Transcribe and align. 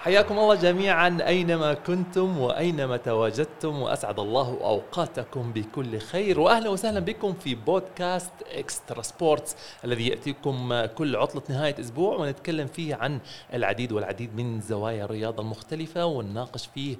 حياكم 0.00 0.38
الله 0.38 0.54
جميعا 0.54 1.18
أينما 1.26 1.74
كنتم 1.74 2.38
وأينما 2.38 2.96
تواجدتم 2.96 3.82
وأسعد 3.82 4.20
الله 4.20 4.48
أوقاتكم 4.48 5.52
بكل 5.52 5.98
خير. 5.98 6.40
واهلا 6.40 6.68
وسهلا 6.70 7.00
بكم 7.00 7.32
في 7.32 7.54
بودكاست 7.54 8.32
إكسترا 8.52 9.02
سبورتس 9.02 9.56
الذي 9.84 10.08
يأتيكم 10.08 10.84
كل 10.84 11.16
عطلة 11.16 11.42
نهاية 11.48 11.80
أسبوع 11.80 12.16
ونتكلم 12.16 12.66
فيه 12.66 12.94
عن 12.94 13.20
العديد 13.54 13.92
والعديد 13.92 14.36
من 14.36 14.60
زوايا 14.60 15.04
الرياضه 15.04 15.42
المختلفه 15.42 16.04
ونناقش 16.06 16.66
فيه 16.74 16.96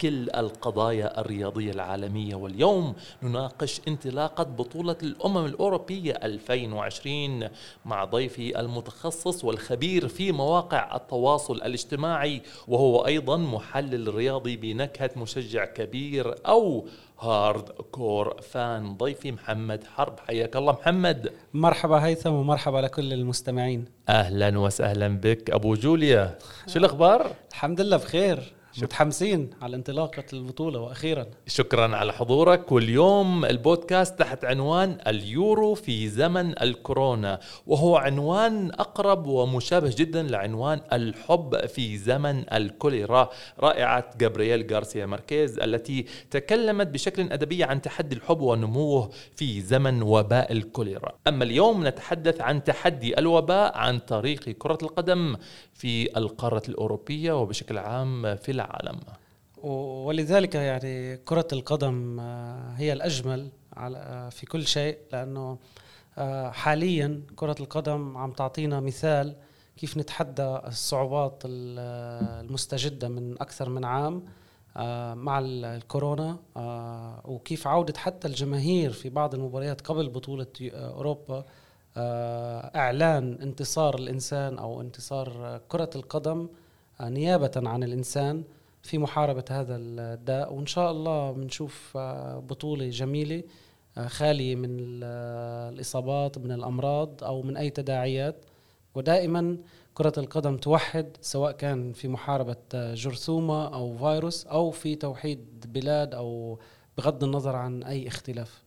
كل 0.00 0.30
القضايا 0.30 1.20
الرياضية 1.20 1.72
العالمية 1.72 2.34
واليوم 2.34 2.94
نناقش 3.22 3.80
انطلاقة 3.88 4.44
بطولة 4.44 4.96
الأمم 5.02 5.46
الأوروبية 5.46 6.12
2020 6.22 7.48
مع 7.84 8.04
ضيفي 8.04 8.60
المتخصص 8.60 9.44
والخبير 9.44 10.08
في 10.08 10.32
مواقع 10.32 10.96
التواصل 10.96 11.54
الاجتماعي 11.54 12.42
وهو 12.68 13.06
أيضا 13.06 13.36
محلل 13.36 14.14
رياضي 14.14 14.56
بنكهة 14.56 15.10
مشجع 15.16 15.64
كبير 15.64 16.34
أو 16.46 16.86
hardcore 17.20 18.40
fan. 18.40 18.96
ضيفي 18.96 19.32
محمد 19.32 19.84
حرب 19.84 20.20
حياك 20.20 20.56
الله 20.56 20.72
محمد. 20.72 21.32
مرحبا 21.54 22.04
هيثم 22.04 22.32
ومرحبا 22.32 22.78
لكل 22.78 23.12
المستمعين. 23.12 23.84
أهلا 24.08 24.58
وسهلا 24.58 25.08
بك. 25.08 25.50
أبو 25.50 25.74
جوليا 25.74 26.38
شو 26.66 26.78
الأخبار؟ 26.78 27.32
الحمد 27.50 27.80
لله 27.80 27.96
بخير. 27.96 28.52
متحمسين 28.82 29.50
على 29.62 29.76
انطلاقة 29.76 30.24
البطولة 30.32 30.80
وأخيرا. 30.80 31.26
شكرا 31.46 31.96
على 31.96 32.12
حضورك. 32.12 32.72
واليوم 32.72 33.44
البودكاست 33.44 34.18
تحت 34.18 34.44
عنوان 34.44 34.98
اليورو 35.06 35.74
في 35.74 36.08
زمن 36.08 36.62
الكورونا 36.62 37.40
وهو 37.66 37.96
عنوان 37.96 38.70
أقرب 38.70 39.26
ومشابه 39.26 39.94
جدا 39.96 40.22
لعنوان 40.22 40.80
الحب 40.92 41.66
في 41.66 41.96
زمن 41.96 42.54
الكوليرا. 42.54 43.30
رائعة 43.60 44.10
جابرييل 44.18 44.74
غارسيا 44.74 45.06
ماركيز 45.06 45.58
التي 45.58 46.06
تكلمت 46.30 46.86
بشكل 46.86 47.32
أدبي 47.32 47.64
عن 47.64 47.82
تحدي 47.82 48.16
الحب 48.16 48.40
ونموه 48.40 49.10
في 49.36 49.60
زمن 49.60 50.02
وباء 50.02 50.52
الكوليرا. 50.52 51.12
أما 51.28 51.44
اليوم 51.44 51.86
نتحدث 51.86 52.40
عن 52.40 52.64
تحدي 52.64 53.18
الوباء 53.18 53.78
عن 53.78 53.98
طريق 53.98 54.48
كرة 54.48 54.78
القدم 54.82 55.36
في 55.74 56.18
القارة 56.18 56.62
الأوروبية 56.68 57.32
وبشكل 57.32 57.78
عام 57.78 58.36
في 58.36 58.52
العالم. 58.52 58.63
ولذلك 59.64 60.54
يعني 60.54 61.16
كرة 61.16 61.48
القدم 61.52 62.20
آه، 62.20 62.74
هي 62.76 62.92
الأجمل 62.92 63.48
آه، 63.76 64.28
في 64.28 64.46
كل 64.46 64.66
شيء 64.66 64.98
لأنه 65.12 65.58
آه، 66.18 66.50
حاليا 66.50 67.22
كرة 67.36 67.56
القدم 67.60 68.16
عم 68.16 68.32
تعطينا 68.32 68.80
مثال 68.80 69.36
كيف 69.76 69.96
نتحدى 69.96 70.42
الصعوبات 70.42 71.42
المستجدة 71.44 73.08
من 73.08 73.32
أكثر 73.32 73.68
من 73.68 73.84
عام 73.84 74.24
مع 75.14 75.38
الكورونا 75.44 76.38
وكيف 77.24 77.66
عودة 77.66 77.98
حتى 77.98 78.28
الجماهير 78.28 78.92
في 78.92 79.08
بعض 79.08 79.34
المباريات 79.34 79.80
قبل 79.80 80.08
بطولة 80.08 80.46
أوروبا 80.72 81.44
إعلان 82.76 83.38
انتصار 83.42 83.94
الإنسان 83.94 84.58
أو 84.58 84.80
انتصار 84.80 85.60
كرة 85.68 85.90
القدم 85.96 86.48
نيابة 87.00 87.52
عن 87.56 87.82
الإنسان 87.82 88.44
في 88.84 88.98
محاربة 88.98 89.44
هذا 89.50 89.76
الداء. 89.76 90.54
وإن 90.54 90.66
شاء 90.66 90.90
الله 90.90 91.32
بنشوف 91.32 91.92
آه، 91.96 92.38
بطولة 92.38 92.88
جميلة 92.88 93.42
آه، 93.98 94.06
خالية 94.06 94.56
من 94.56 94.78
الإصابات 95.02 96.38
من 96.38 96.52
الأمراض 96.52 97.24
أو 97.24 97.42
من 97.42 97.56
أي 97.56 97.70
تداعيات. 97.70 98.44
ودائما 98.94 99.58
كرة 99.94 100.12
القدم 100.18 100.56
توحد 100.56 101.16
سواء 101.20 101.52
كان 101.52 101.92
في 101.92 102.08
محاربة 102.08 102.56
آه، 102.74 102.94
جرثومة 102.94 103.74
أو 103.74 103.96
فيروس 103.96 104.46
أو 104.46 104.70
في 104.70 104.94
توحيد 104.94 105.66
بلاد 105.72 106.14
أو 106.14 106.58
بغض 106.98 107.24
النظر 107.24 107.56
عن 107.56 107.82
أي 107.82 108.08
اختلاف. 108.08 108.63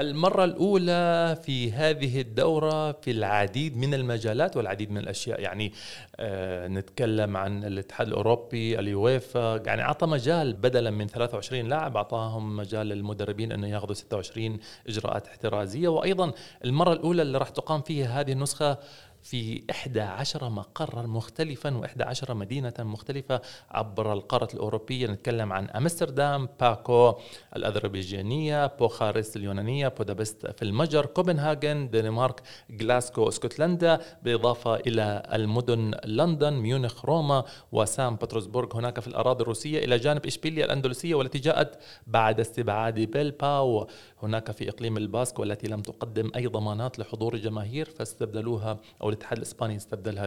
المرة 0.00 0.44
الأولى 0.44 1.36
في 1.42 1.72
هذه 1.72 2.20
الدورة 2.20 2.92
في 2.92 3.10
العديد 3.10 3.76
من 3.76 3.94
المجالات 3.94 4.56
والعديد 4.56 4.90
من 4.90 4.98
الأشياء. 4.98 5.40
يعني 5.40 5.72
آه 6.16 6.68
نتكلم 6.68 7.36
عن 7.36 7.64
الاتحاد 7.64 8.06
الأوروبي 8.06 8.78
اليويفا. 8.78 9.62
يعني 9.66 9.82
أعطى 9.82 10.06
مجال 10.06 10.52
بدلا 10.52 10.90
من 10.90 11.06
23 11.06 11.68
لاعب 11.68 11.96
أعطاهم 11.96 12.56
مجال 12.56 12.86
للمدربين 12.86 13.52
أنه 13.52 13.68
ياخذوا 13.68 13.94
26 13.94 14.58
إجراءات 14.88 15.26
احترازية. 15.26 15.88
وأيضا 15.88 16.32
المرة 16.64 16.92
الأولى 16.92 17.22
اللي 17.22 17.38
راح 17.38 17.48
تقام 17.48 17.82
فيها 17.82 18.20
هذه 18.20 18.32
النسخة 18.32 18.78
في 19.22 19.62
11 19.70 20.48
مقرا 20.48 21.02
مختلفا 21.02 21.80
و11 21.80 22.30
مدينة 22.30 22.72
مختلفة 22.78 23.40
عبر 23.70 24.12
القارة 24.12 24.48
الأوروبية. 24.54 25.06
نتكلم 25.06 25.52
عن 25.52 25.70
أمستردام 25.70 26.48
باكو 26.60 27.14
الأذربيجانية 27.56 28.66
بوخارست 28.66 29.36
اليونانية 29.36 29.88
بودابست 29.88 30.46
في 30.46 30.62
المجر 30.62 31.06
كوبنهاجن 31.06 31.90
دنمارك 31.90 32.42
غلاسكو 32.80 33.28
اسكتلندا 33.28 34.00
بالإضافة 34.22 34.76
إلى 34.76 35.22
المدن 35.32 35.94
لندن 36.04 36.52
ميونخ 36.52 37.04
روما 37.04 37.44
وسان 37.72 38.14
بطرسبورغ. 38.14 38.76
هناك 38.76 39.00
في 39.00 39.08
الأراضي 39.08 39.42
الروسية 39.42 39.84
إلى 39.84 39.98
جانب 39.98 40.26
إشبيليا 40.26 40.64
الأندلسية 40.64 41.14
والتي 41.14 41.38
جاءت 41.38 41.78
بعد 42.06 42.40
استبعاد 42.40 42.94
بيلباو. 42.94 43.86
هناك 44.22 44.50
في 44.50 44.68
إقليم 44.68 44.96
الباسك 44.96 45.38
والتي 45.38 45.68
لم 45.68 45.80
تقدم 45.80 46.30
أي 46.36 46.46
ضمانات 46.46 46.98
لحضور 46.98 47.34
الجماهير 47.34 47.84
فاستبدلوها 47.90 48.78
أو 49.02 49.07
الاتحاد 49.08 49.38
الإسباني 49.38 49.76
استبدلها 49.76 50.26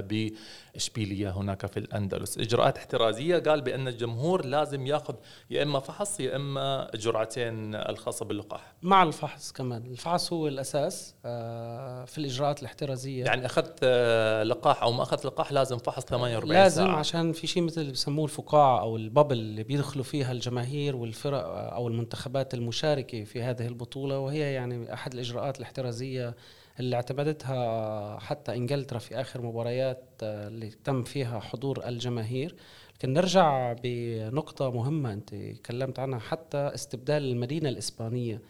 بإشبيلية 0.75 1.30
هناك 1.30 1.66
في 1.66 1.78
الأندلس. 1.78 2.38
إجراءات 2.38 2.78
احترازية 2.78 3.38
قال 3.38 3.62
بأن 3.62 3.88
الجمهور 3.88 4.46
لازم 4.46 4.88
يأخذ 4.88 5.16
يا 5.50 5.64
إما 5.64 5.80
فحص 5.80 6.19
يا 6.19 6.36
إما 6.36 6.92
جرعتين 6.96 7.75
الخاصة 7.75 8.25
باللقاح. 8.25 8.74
مع 8.81 9.03
الفحص 9.03 9.52
كمان. 9.52 9.86
الفحص 9.86 10.34
هو 10.34 10.47
الأساس 10.47 11.16
آه، 11.25 12.06
في 12.06 12.18
الإجراءات 12.18 12.59
الاحترازية. 12.59 13.25
يعني 13.25 13.46
أخذت 13.46 13.80
آه، 13.84 14.44
لقاح 14.44 14.84
أو 14.84 14.92
ما 14.92 15.03
أخذت 15.03 15.25
لقاح 15.25 15.52
لازم 15.52 15.78
فحص 15.78 16.06
48 16.06 16.53
لازم 16.53 16.86
ساعة. 16.86 16.96
عشان 16.96 17.31
في 17.34 17.48
شيء 17.48 17.63
مثل 17.63 17.92
بسموه 17.92 18.25
الفقاعة 18.25 18.80
أو 18.81 18.98
البابل 18.98 19.40
اللي 19.40 19.63
بيدخلوا 19.63 20.03
فيها 20.03 20.31
الجماهير 20.31 20.96
والفرق 20.96 21.44
أو 21.48 21.88
المنتخبات 21.88 22.53
المشاركة 22.53 23.24
في 23.24 23.42
هذه 23.42 23.68
البطولة. 23.68 24.19
وهي 24.19 24.53
يعني 24.53 24.94
أحد 24.94 25.13
الإجراءات 25.13 25.58
الاحترازية 25.58 26.36
اللي 26.79 26.95
اعتمدتها 26.95 28.19
حتى 28.19 28.53
انجلترا 28.55 28.99
في 28.99 29.21
آخر 29.21 29.41
مباريات 29.41 30.03
آه، 30.23 30.47
اللي 30.47 30.69
تم 30.69 31.03
فيها 31.03 31.39
حضور 31.39 31.87
الجماهير. 31.87 32.55
لكن 32.95 33.13
نرجع 33.13 33.73
بنقطة 33.83 34.71
مهمة 34.71 35.13
أنت 35.13 35.35
تكلمت 35.35 35.99
عنها 35.99 36.19
حتى 36.19 36.57
استبدال 36.57 37.23
المدينة 37.23 37.69
الإسبانية. 37.69 38.41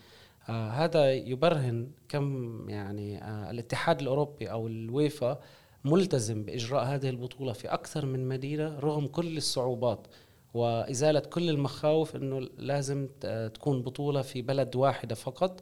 آه 0.49 0.69
هذا 0.69 1.13
يبرهن 1.13 1.87
كم 2.09 2.69
يعني 2.69 3.23
آه 3.23 3.51
الاتحاد 3.51 4.01
الأوروبي 4.01 4.51
أو 4.51 4.67
الويفا 4.67 5.39
ملتزم 5.85 6.43
بإجراء 6.43 6.83
هذه 6.83 7.09
البطولة 7.09 7.53
في 7.53 7.67
أكثر 7.67 8.05
من 8.05 8.27
مدينة 8.27 8.79
رغم 8.79 9.07
كل 9.07 9.37
الصعوبات. 9.37 10.07
وإزالة 10.53 11.19
كل 11.19 11.49
المخاوف 11.49 12.15
أنه 12.15 12.39
لازم 12.57 13.07
تكون 13.53 13.81
بطولة 13.81 14.21
في 14.21 14.41
بلد 14.41 14.75
واحدة 14.75 15.15
فقط. 15.15 15.61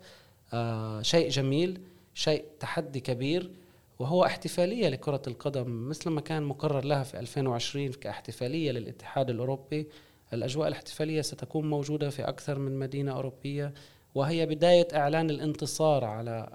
آه 0.54 1.02
شيء 1.02 1.30
جميل. 1.30 1.82
شيء 2.14 2.46
تحدي 2.60 3.00
كبير 3.00 3.52
وهو 4.00 4.26
احتفالية 4.26 4.90
لكرة 4.90 5.22
القدم 5.28 5.90
مثل 5.90 6.10
ما 6.10 6.22
كان 6.22 6.44
مقرر 6.44 6.86
لها 6.86 7.04
في 7.04 7.20
2020 7.20 7.92
كاحتفالية 7.92 8.72
للاتحاد 8.72 9.30
الأوروبي. 9.30 9.88
الأجواء 10.34 10.68
الاحتفالية 10.68 11.22
ستكون 11.22 11.70
موجودة 11.70 12.10
في 12.10 12.22
أكثر 12.22 12.60
من 12.60 12.80
مدينة 12.80 13.12
أوروبية 13.12 13.74
وهي 14.16 14.46
بداية 14.46 14.88
إعلان 14.94 15.30
الانتصار 15.30 16.06
على 16.06 16.50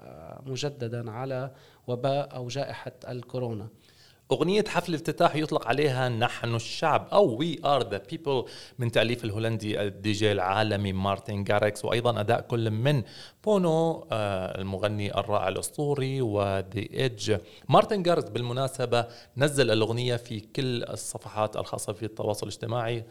مجددا 0.45 1.11
على 1.11 1.51
وباء 1.87 2.35
أو 2.35 2.47
جائحة 2.47 2.91
الكورونا. 3.09 3.67
أغنية 4.31 4.63
حفل 4.67 4.89
الافتتاح 4.89 5.35
يطلق 5.35 5.67
عليها 5.67 6.09
نحن 6.09 6.55
الشعب 6.55 7.07
أو 7.13 7.43
We 7.43 7.57
Are 7.57 7.83
The 7.83 7.99
People 8.13 8.49
من 8.79 8.91
تأليف 8.91 9.23
الهولندي 9.25 9.81
الدي 9.81 10.11
جي 10.11 10.31
العالمي 10.31 10.93
مارتن 10.93 11.43
جاريكس 11.43 11.85
وأيضا 11.85 12.19
أداء 12.19 12.41
كل 12.41 12.71
من 12.71 13.03
بونو 13.43 14.07
آه، 14.11 14.61
المغني 14.61 15.19
الرائع 15.19 15.47
الأسطوري 15.47 16.21
و 16.21 16.38
The 16.38 16.89
Edge 16.93 17.37
مارتن 17.69 18.03
جاريكس 18.03 18.29
بالمناسبة 18.29 19.05
نزل 19.37 19.71
الأغنية 19.71 20.15
في 20.15 20.39
كل 20.39 20.83
الصفحات 20.83 21.57
الخاصة 21.57 21.93
في 21.93 22.05
التواصل 22.05 22.47
الاجتماعي. 22.47 23.03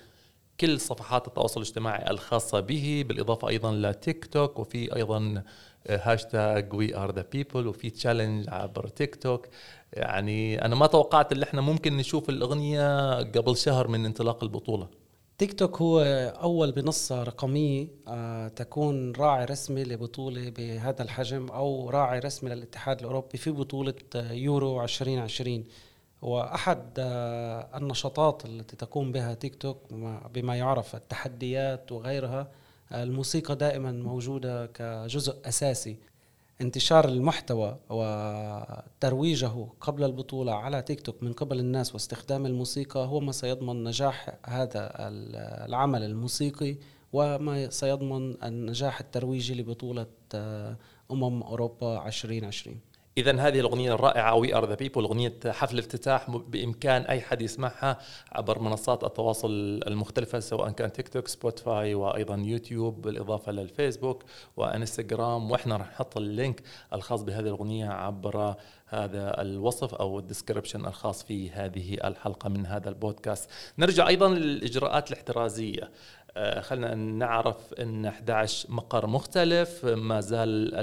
كل 0.60 0.80
صفحات 0.80 1.28
التواصل 1.28 1.60
الاجتماعي 1.60 2.10
الخاصة 2.10 2.60
به 2.60 3.04
بالإضافة 3.08 3.48
أيضا 3.48 3.72
لتيك 3.72 4.24
توك 4.24 4.58
وفي 4.58 4.96
أيضا 4.96 5.42
hashtag 5.88 6.74
We 6.74 6.96
Are 6.96 7.14
The 7.14 7.24
People 7.32 7.66
وفي 7.66 7.90
challenge 7.90 8.48
عبر 8.48 8.88
تيك 8.88 9.16
توك 9.16 9.46
يعني 9.92 10.64
أنا 10.64 10.74
ما 10.74 10.86
توقعت 10.86 11.32
ان 11.32 11.42
إحنا 11.42 11.60
ممكن 11.60 11.96
نشوف 11.96 12.28
الأغنية 12.28 13.16
قبل 13.18 13.56
شهر 13.56 13.88
من 13.88 14.04
انطلاق 14.06 14.42
البطولة. 14.44 14.88
تيك 15.38 15.52
توك 15.58 15.82
هو 15.82 16.00
أول 16.42 16.74
منصة 16.76 17.22
رقمية 17.22 17.88
آه، 18.08 18.48
تكون 18.48 19.12
راعي 19.12 19.44
رسمي 19.44 19.84
لبطولة 19.84 20.50
بهذا 20.50 21.02
الحجم 21.02 21.48
أو 21.48 21.90
راعي 21.90 22.18
رسمي 22.18 22.50
للاتحاد 22.50 23.00
الأوروبي 23.00 23.38
في 23.38 23.50
بطولة 23.50 23.94
يورو 24.14 24.82
2020 24.82 25.64
واحد 26.24 26.82
آه، 26.98 27.78
النشاطات 27.78 28.44
التي 28.44 28.76
تقوم 28.76 29.12
بها 29.12 29.34
تيك 29.34 29.54
توك 29.54 29.78
بما 30.34 30.56
يعرف 30.56 30.94
التحديات 30.94 31.92
وغيرها 31.92 32.48
الموسيقى 32.92 33.56
دائما 33.56 33.92
موجودة 33.92 34.66
كجزء 34.66 35.36
أساسي. 35.44 35.96
انتشار 36.60 37.08
المحتوى 37.08 37.78
وترويجه 37.90 39.66
قبل 39.80 40.04
البطولة 40.04 40.54
على 40.54 40.82
تيك 40.82 41.00
توك 41.00 41.22
من 41.22 41.32
قبل 41.32 41.58
الناس 41.58 41.94
واستخدام 41.94 42.46
الموسيقى 42.46 43.06
هو 43.06 43.20
ما 43.20 43.32
سيضمن 43.32 43.84
نجاح 43.84 44.36
هذا 44.46 44.92
العمل 45.66 46.02
الموسيقي 46.02 46.76
وما 47.12 47.70
سيضمن 47.70 48.42
النجاح 48.44 49.00
الترويجي 49.00 49.54
لبطولة 49.54 50.06
آه، 50.34 50.76
أمم 51.10 51.42
أوروبا 51.42 52.06
2020 52.06 52.80
اذا 53.18 53.40
هذه 53.40 53.60
الأغنية 53.60 53.94
الرائعة 53.94 54.34
We 54.34 54.54
Are 54.54 54.68
The 54.68 54.74
People 54.74 55.04
أغنية 55.04 55.34
حفل 55.46 55.78
افتتاح 55.78 56.30
بإمكان 56.30 57.02
أي 57.02 57.20
حد 57.20 57.42
يسمعها 57.42 57.98
عبر 58.32 58.58
منصات 58.58 59.04
التواصل 59.04 59.50
المختلفة 59.86 60.40
سواء 60.40 60.70
كان 60.70 60.92
TikTok 60.92 61.28
Spotify 61.28 61.94
وأيضا 61.94 62.36
يوتيوب 62.36 63.02
بالإضافة 63.02 63.52
للفيسبوك 63.52 64.22
وإنستغرام. 64.56 65.50
وإحنا 65.50 65.76
راح 65.76 65.88
نحط 65.88 66.16
ال 66.16 66.25
link 66.25 66.62
الخاص 66.92 67.22
بهذه 67.22 67.46
الأغنية 67.46 67.88
عبر 67.88 68.54
هذا 68.86 69.40
الوصف 69.42 69.94
أو 69.94 70.18
ال 70.18 70.24
description 70.24 70.86
الخاص 70.86 71.24
في 71.24 71.50
هذه 71.50 71.94
الحلقة 72.04 72.48
من 72.48 72.66
هذا 72.66 72.88
البودكاست. 72.88 73.50
نرجع 73.78 74.08
أيضا 74.08 74.28
للإجراءات 74.28 75.10
الاحترازية. 75.10 75.90
خلينا 76.60 76.94
نعرف 76.94 77.74
إن 77.74 78.06
11 78.06 78.70
مقر 78.72 79.06
مختلف. 79.06 79.84
ما 79.84 80.20
زال 80.20 80.74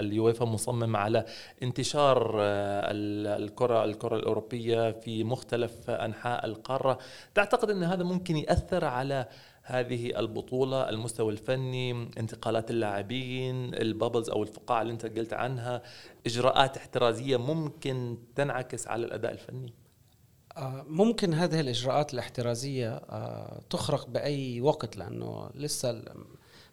اليويفا 0.00 0.44
مصمم 0.44 0.96
على 0.96 1.24
انتشار 1.62 2.36
آه، 2.40 2.90
الكرة 3.36 3.84
الكرة 3.84 4.16
الأوروبية 4.16 4.90
في 4.90 5.24
مختلف 5.24 5.90
أنحاء 5.90 6.46
القارة. 6.46 6.98
تعتقد 7.34 7.70
إن 7.70 7.82
هذا 7.82 8.04
ممكن 8.04 8.36
يأثر 8.36 8.84
على 8.84 9.26
هذه 9.62 10.18
البطولة 10.18 10.88
المستوى 10.88 11.32
الفني 11.32 11.90
انتقالات 12.18 12.70
اللاعبين 12.70 13.74
البابلز 13.74 14.30
أو 14.30 14.42
الفقاعة 14.42 14.82
اللي 14.82 14.92
أنت 14.92 15.18
قلت 15.18 15.32
عنها 15.32 15.82
إجراءات 16.26 16.76
احترازية 16.76 17.36
ممكن 17.36 18.18
تنعكس 18.36 18.88
على 18.88 19.06
الأداء 19.06 19.32
الفني؟ 19.32 19.66
آه، 19.66 19.81
ممكن 20.86 21.34
هذه 21.34 21.60
الإجراءات 21.60 22.14
الاحترازية 22.14 22.90
آه، 22.90 23.60
تخرق 23.70 24.08
بأي 24.08 24.60
وقت 24.60 24.96
لأنه 24.96 25.50
لسه 25.54 26.02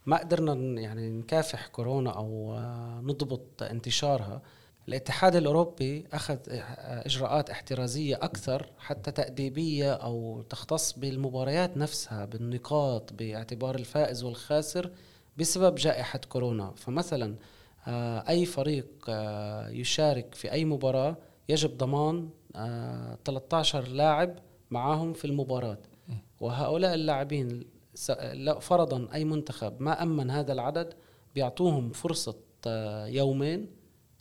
ما 0.06 0.18
قدرنا 0.18 0.82
يعني 0.82 1.10
نكافح 1.10 1.68
كورونا 1.68 2.10
أو 2.10 2.54
آه، 2.54 3.02
نضبط 3.04 3.64
انتشارها. 3.64 4.42
الاتحاد 4.88 5.36
الأوروبي 5.36 6.06
أخذ 6.14 6.38
إجراءات 6.50 7.50
احترازية 7.50 8.16
أكثر 8.16 8.70
حتى 8.80 9.12
تأديبية 9.12 9.94
أو 9.94 10.42
تختص 10.42 10.94
بالمباريات 10.94 11.78
نفسها 11.78 12.26
بالنقاط 12.26 13.14
باعتبار 13.14 13.76
الفائز 13.76 14.24
والخاسر 14.24 14.92
بسبب 15.38 15.76
جائحة 15.76 16.20
كورونا. 16.30 16.74
فمثلا 16.76 17.36
أي 18.30 18.46
فريق 18.46 18.88
يشارك 19.70 20.36
في 20.36 20.52
أي 20.52 20.66
مباراة 20.66 21.18
يجب 21.50 21.78
ضمان 21.78 22.30
13 22.54 23.88
لاعب 23.88 24.36
معاهم 24.72 25.14
في 25.14 25.26
المباراة. 25.26 25.78
وهؤلاء 26.40 26.94
اللاعبين 26.94 27.66
فرضا 28.60 29.08
أي 29.14 29.26
منتخب 29.26 29.82
ما 29.82 30.04
أمن 30.04 30.32
هذا 30.32 30.54
العدد 30.54 30.94
بيعطوهم 31.36 31.92
فرصة 31.92 32.36
آه، 32.68 33.08
يومين 33.08 33.68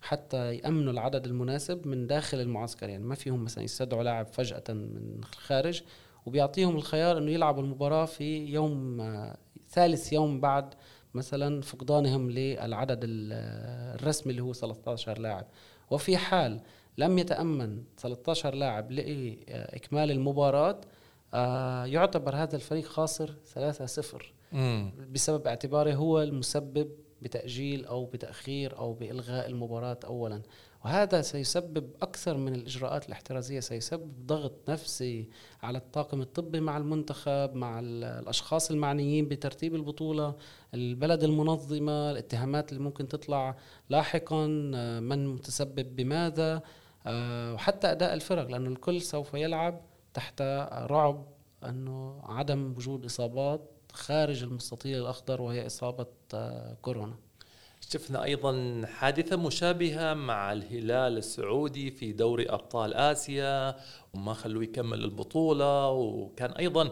حتى 0.03 0.55
يأمنوا 0.55 0.93
العدد 0.93 1.27
المناسب 1.27 1.87
من 1.87 2.07
داخل 2.07 2.41
المعسكر. 2.41 2.89
يعني 2.89 3.05
ما 3.05 3.15
فيهم 3.15 3.45
مثلا 3.45 3.65
يستدعوا 3.65 4.03
لاعب 4.03 4.27
فجأة 4.27 4.65
من 4.69 5.19
الخارج 5.19 5.83
وبيعطيهم 6.27 6.77
الخيار 6.77 7.19
إنه 7.19 7.31
يلعبوا 7.31 7.63
المباراة 7.63 8.05
في 8.05 8.47
يوم 8.47 9.01
آه، 9.01 9.37
ثالث 9.71 10.13
يوم 10.13 10.41
بعد 10.41 10.75
مثلا 11.15 11.63
فقدانهم 11.63 12.31
للعدد 12.31 13.01
الرسمي 13.05 14.31
اللي 14.31 14.43
هو 14.43 14.53
13 14.53 15.19
لاعب. 15.19 15.47
وفي 15.91 16.17
حال 16.17 16.61
لم 16.99 17.19
يتأمن 17.19 17.83
13 17.99 18.55
لاعب 18.55 18.91
لإكمال 18.93 20.11
المباراة 20.11 20.81
آه 21.35 21.85
يعتبر 21.85 22.37
هذا 22.37 22.57
الفريق 22.57 22.85
خاسر 22.85 23.35
3-0 23.55 24.55
بسبب 25.13 25.47
اعتباره 25.47 25.95
هو 25.95 26.23
المسبب 26.23 26.91
بتأجيل 27.23 27.85
أو 27.85 28.05
بتأخير 28.05 28.79
أو 28.79 28.93
بإلغاء 28.93 29.49
المباراة 29.49 29.99
أولا. 30.05 30.43
وهذا 30.85 31.23
سيسبب 31.23 31.91
أكثر 32.03 32.37
من 32.37 32.55
الإجراءات 32.55 33.07
الاحترازية 33.07 33.61
سيسبب 33.61 34.27
ضغط 34.27 34.71
نفسي 34.71 35.29
على 35.63 35.79
الطاقم 35.79 36.21
الطبي 36.21 36.61
مع 36.61 36.77
المنتخب 36.77 37.55
مع 37.55 37.81
الأشخاص 37.81 38.71
المعنيين 38.71 39.29
بترتيب 39.29 39.75
البطولة 39.75 40.35
البلد 40.75 41.23
المنظمة 41.25 42.11
الاتهامات 42.11 42.73
اللي 42.73 42.83
ممكن 42.83 43.09
تطلع 43.09 43.57
لاحقا 43.91 44.71
آه، 44.75 45.01
من 45.01 45.27
متسبب 45.27 45.97
بماذا؟ 45.97 46.63
وحتى 47.55 47.91
أداء 47.91 48.15
الفرق 48.15 48.49
لأنه 48.49 48.69
الكل 48.69 49.03
سوف 49.03 49.35
يلعب 49.35 49.81
تحت 50.15 50.43
رعب 50.73 51.27
أنه 51.65 52.21
عدم 52.25 52.75
وجود 52.77 53.05
إصابات 53.05 53.71
خارج 53.93 54.43
المستطيل 54.43 54.99
الأخضر 54.99 55.43
وهي 55.43 55.67
إصابة 55.67 56.07
آه، 56.35 56.77
كورونا. 56.83 57.15
شفنا 57.81 58.25
أيضا 58.25 58.83
حادثة 58.87 59.37
مشابهة 59.37 60.15
مع 60.15 60.53
الهلال 60.53 61.17
السعودي 61.19 61.91
في 61.91 62.13
دوري 62.13 62.47
أبطال 62.51 62.95
آسيا 62.95 63.77
وما 64.15 64.35
خلوه 64.35 64.63
يكمل 64.63 65.05
البطولة 65.05 65.91
وكان 65.91 66.51
أيضا 66.51 66.91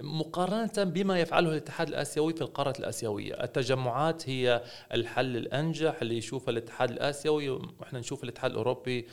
مقارنة 0.00 0.84
بما 0.84 1.20
يفعله 1.20 1.50
الاتحاد 1.50 1.88
الآسيوي 1.88 2.32
في 2.32 2.42
القارة 2.42 2.74
الآسيوية. 2.78 3.44
التجمعات 3.44 4.28
هي 4.28 4.62
الحل 4.92 5.36
الأنجح 5.36 6.02
اللي 6.02 6.16
يشوفه 6.16 6.50
الاتحاد 6.50 6.90
الآسيوي 6.90 7.48
وإحنا 7.48 7.98
نشوف 7.98 8.24
الاتحاد 8.24 8.50
الأوروبي 8.50 9.06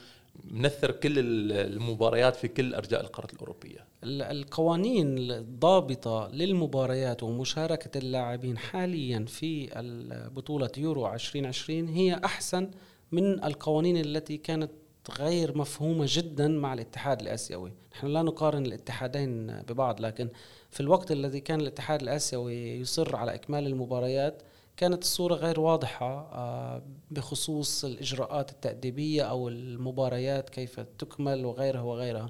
منثر 0.51 0.91
كل 0.91 1.13
المباريات 1.51 2.35
في 2.35 2.47
كل 2.47 2.75
أرجاء 2.75 3.01
القارة 3.01 3.27
الأوروبية. 3.33 3.85
القوانين 4.03 5.17
الضابطة 5.17 6.29
للمباريات 6.33 7.23
ومشاركة 7.23 7.97
اللاعبين 7.97 8.57
حاليا 8.57 9.25
في 9.27 9.69
بطوله 10.35 10.69
يورو 10.77 11.13
2020 11.13 11.87
هي 11.87 12.21
أحسن 12.25 12.71
من 13.11 13.43
القوانين 13.43 13.97
التي 13.97 14.37
كانت 14.37 14.71
غير 15.19 15.57
مفهومة 15.57 16.05
جدا 16.09 16.47
مع 16.47 16.73
الاتحاد 16.73 17.21
الآسيوي 17.21 17.71
نحن 17.93 18.07
لا 18.07 18.21
نقارن 18.21 18.65
الاتحادين 18.65 19.47
ببعض 19.61 20.01
لكن 20.01 20.29
في 20.69 20.79
الوقت 20.79 21.11
الذي 21.11 21.39
كان 21.39 21.61
الاتحاد 21.61 22.01
الآسيوي 22.01 22.79
يصر 22.79 23.15
على 23.15 23.33
إكمال 23.33 23.67
المباريات 23.67 24.41
كانت 24.77 25.01
الصورة 25.01 25.35
غير 25.35 25.59
واضحة 25.59 26.29
آه، 26.33 26.81
بخصوص 27.11 27.85
الإجراءات 27.85 28.51
التأديبية 28.51 29.23
أو 29.23 29.49
المباريات 29.49 30.49
كيف 30.49 30.79
تكمل 30.79 31.45
وغيرها 31.45 31.81
وغيرها. 31.81 32.29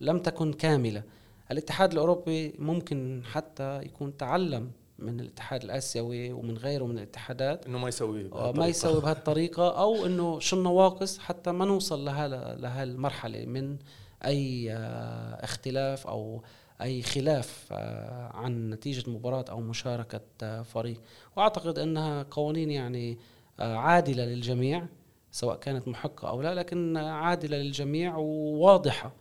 لم 0.00 0.18
تكن 0.18 0.52
كاملة. 0.52 1.02
الاتحاد 1.50 1.92
الأوروبي 1.92 2.54
ممكن 2.58 3.22
حتى 3.24 3.82
يكون 3.82 4.16
تعلم 4.16 4.70
من 4.98 5.20
الاتحاد 5.20 5.64
الآسيوي 5.64 6.32
ومن 6.32 6.56
غيره 6.56 6.84
من 6.84 6.98
الاتحادات. 6.98 7.66
إنه 7.66 7.78
ما 7.78 7.88
يسوي 7.88 8.32
آه، 8.32 8.52
ما 8.52 8.66
يسوي 8.66 9.00
بهالطريقة 9.00 9.80
أو 9.80 10.06
إنه 10.06 10.40
شو 10.40 10.56
النواقص 10.56 11.18
حتى 11.18 11.52
ما 11.52 11.64
نوصل 11.64 12.04
لها 12.04 12.28
لهالمرحلة 12.56 13.44
من 13.46 13.76
أي 14.24 14.72
آه، 14.72 15.44
اختلاف 15.44 16.06
أو 16.06 16.42
أي 16.82 17.02
خلاف 17.02 17.68
آه، 17.72 18.30
عن 18.34 18.70
نتيجة 18.70 19.10
مباراة 19.10 19.44
أو 19.50 19.60
مشاركة 19.60 20.20
آه، 20.42 20.62
فريق. 20.62 21.00
وأعتقد 21.36 21.78
أنها 21.78 22.22
قوانين 22.30 22.70
يعني 22.70 23.18
آه، 23.60 23.76
عادلة 23.76 24.24
للجميع 24.24 24.86
سواء 25.30 25.56
كانت 25.56 25.88
محقة 25.88 26.28
أو 26.28 26.42
لا 26.42 26.54
لكن 26.54 26.96
عادلة 26.96 27.56
للجميع 27.56 28.16
وواضحة. 28.16 29.12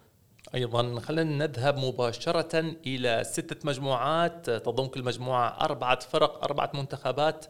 أيضا 0.56 1.00
خلينا 1.00 1.48
نذهب 1.48 1.78
مباشرة 1.78 2.60
إلى 2.86 3.24
ستة 3.24 3.68
مجموعات. 3.68 4.50
تضم 4.50 4.86
كل 4.86 5.04
مجموعة 5.04 5.62
أربعة 5.62 6.00
فرق 6.00 6.44
أربعة 6.44 6.72
منتخبات. 6.74 7.46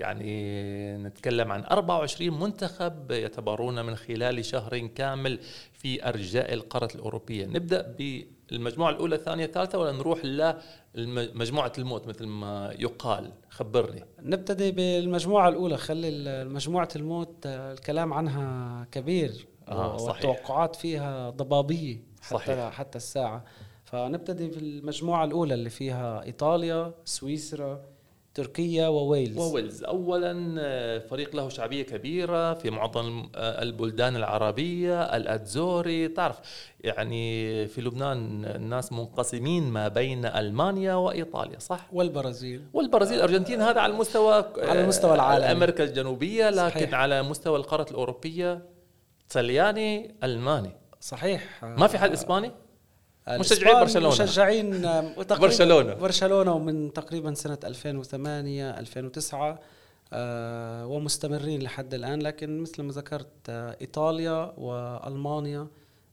يعني 0.00 0.96
نتكلم 0.96 1.52
عن 1.52 1.64
24 1.64 2.40
منتخب 2.40 3.10
يتبارون 3.10 3.84
من 3.84 3.96
خلال 3.96 4.44
شهر 4.44 4.78
كامل 4.78 5.38
في 5.72 6.08
أرجاء 6.08 6.54
القارة 6.54 6.88
الأوروبية. 6.94 7.46
نبدأ 7.46 7.94
بالمجموعه 8.50 8.90
الأولى 8.90 9.14
الثانية 9.14 9.44
الثالثة 9.44 9.78
ولا 9.78 9.92
نروح 9.92 10.24
لمجموعة 10.94 11.72
الموت 11.78 12.06
مثل 12.06 12.26
ما 12.26 12.74
يقال 12.78 13.32
خبرني 13.50 14.04
نبتدي 14.22 14.70
بالمجموعة 14.72 15.48
الأولى 15.48 15.76
خلي 15.76 16.44
مجموعة 16.44 16.88
الموت 16.96 17.46
الكلام 17.46 18.12
عنها 18.12 18.86
كبير 18.92 19.46
آه 19.68 19.96
صحيح. 19.96 20.24
والتوقعات 20.26 20.76
فيها 20.76 21.30
ضبابية 21.30 21.96
حتى 22.22 22.34
صحيح. 22.34 22.70
حتى 22.70 22.98
الساعة 22.98 23.44
فنبتدي 23.84 24.48
بالمجموعة 24.48 25.24
الأولى 25.24 25.54
اللي 25.54 25.70
فيها 25.70 26.22
إيطاليا 26.22 26.94
سويسرا 27.04 27.82
تركيا 28.34 28.88
وويلز 28.88 29.38
وويلز. 29.38 29.84
اولا 29.84 30.54
آه، 30.58 30.98
فريق 30.98 31.36
له 31.36 31.48
شعبية 31.48 31.82
كبيرة 31.82 32.54
في 32.54 32.70
معظم 32.70 33.28
آه، 33.34 33.62
البلدان 33.62 34.16
العربية 34.16 35.16
الأتزوري 35.16 36.08
تعرف 36.08 36.40
يعني 36.80 37.66
في 37.66 37.80
لبنان 37.80 38.44
الناس 38.44 38.92
منقسمين 38.92 39.62
ما 39.62 39.88
بين 39.88 40.26
ألمانيا 40.26 40.94
وإيطاليا 40.94 41.58
صح؟ 41.58 41.88
والبرازيل. 41.92 42.62
والبرازيل 42.72 43.16
الارجنتين 43.16 43.60
هذا 43.60 43.80
على 43.80 43.92
المستوى 43.92 44.44
على 44.58 44.80
المستوى 44.80 45.14
العالمي. 45.14 45.52
أمريكا 45.52 45.84
الجنوبية 45.84 46.50
لكن 46.50 46.80
صحيح. 46.80 46.94
على 46.94 47.22
مستوى 47.22 47.56
القارة 47.56 47.90
الأوروبية 47.90 48.62
طلياني 49.30 50.14
ألماني. 50.24 50.70
صحيح. 51.00 51.64
ما 51.64 51.86
في 51.86 51.98
حد 51.98 52.12
إسباني؟ 52.12 52.50
مشجعين 53.28 53.62
الإسبان 53.76 53.80
برشلونة. 53.80 54.08
مشجعين 54.24 54.84
آه، 54.84 55.00
تقريباً 55.22 55.46
برشلونة. 55.46 55.94
برشلونة 55.94 56.52
ومن 56.52 56.92
تقريبا 56.92 57.34
سنة 57.34 57.58
2008 57.64 58.70
2009 58.78 59.58
آه، 60.12 60.86
ومستمرين 60.86 61.62
لحد 61.62 61.94
الآن. 61.94 62.22
لكن 62.22 62.60
مثل 62.60 62.82
ما 62.82 62.92
ذكرت 62.92 63.28
آه، 63.48 63.76
إيطاليا 63.80 64.52
وألمانيا 64.56 65.66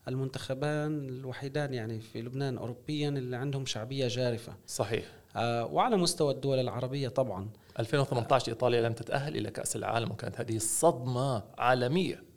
المنتخبان 0.08 1.10
الوحيدان 1.10 1.74
يعني 1.74 2.00
في 2.00 2.22
لبنان 2.22 2.58
أوروبيا 2.58 3.10
اللي 3.10 3.36
عندهم 3.38 3.66
شعبية 3.66 4.08
جارفة. 4.08 4.54
صحيح. 4.68 5.06
آه، 5.36 5.66
وعلى 5.66 5.98
مستوى 5.98 6.34
الدول 6.34 6.60
العربية 6.60 7.08
طبعا. 7.10 7.50
2018 7.80 8.48
إيطاليا 8.52 8.82
لم 8.82 8.94
تتأهل 8.94 9.38
إلى 9.38 9.52
كأس 9.52 9.76
العالم 9.76 10.12
وكانت 10.12 10.40
هذه 10.40 10.58
صدمة 10.58 11.44
عالمية. 11.58 12.16
آه، 12.16 12.31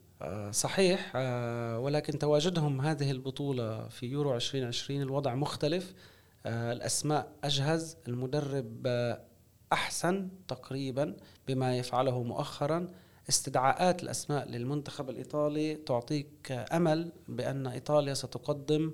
صحيح 0.50 1.12
آه، 1.16 1.78
ولكن 1.78 2.18
تواجدهم 2.18 2.80
هذه 2.80 3.10
البطولة 3.10 3.88
في 3.88 4.06
يورو 4.06 4.34
2020 4.34 5.02
الوضع 5.02 5.34
مختلف. 5.34 5.94
آه، 6.46 6.72
الأسماء 6.72 7.32
أجهز 7.44 7.96
المدرب 8.08 8.82
آه، 8.86 9.20
أحسن 9.72 10.28
تقريبا 10.48 11.16
بما 11.48 11.78
يفعله 11.78 12.22
مؤخرا. 12.22 12.88
استدعاءات 13.28 14.02
الأسماء 14.02 14.48
للمنتخب 14.48 15.10
الإيطالي 15.10 15.74
تعطيك 15.74 16.66
أمل 16.72 17.12
بأن 17.28 17.66
إيطاليا 17.66 18.14
ستقدم 18.14 18.92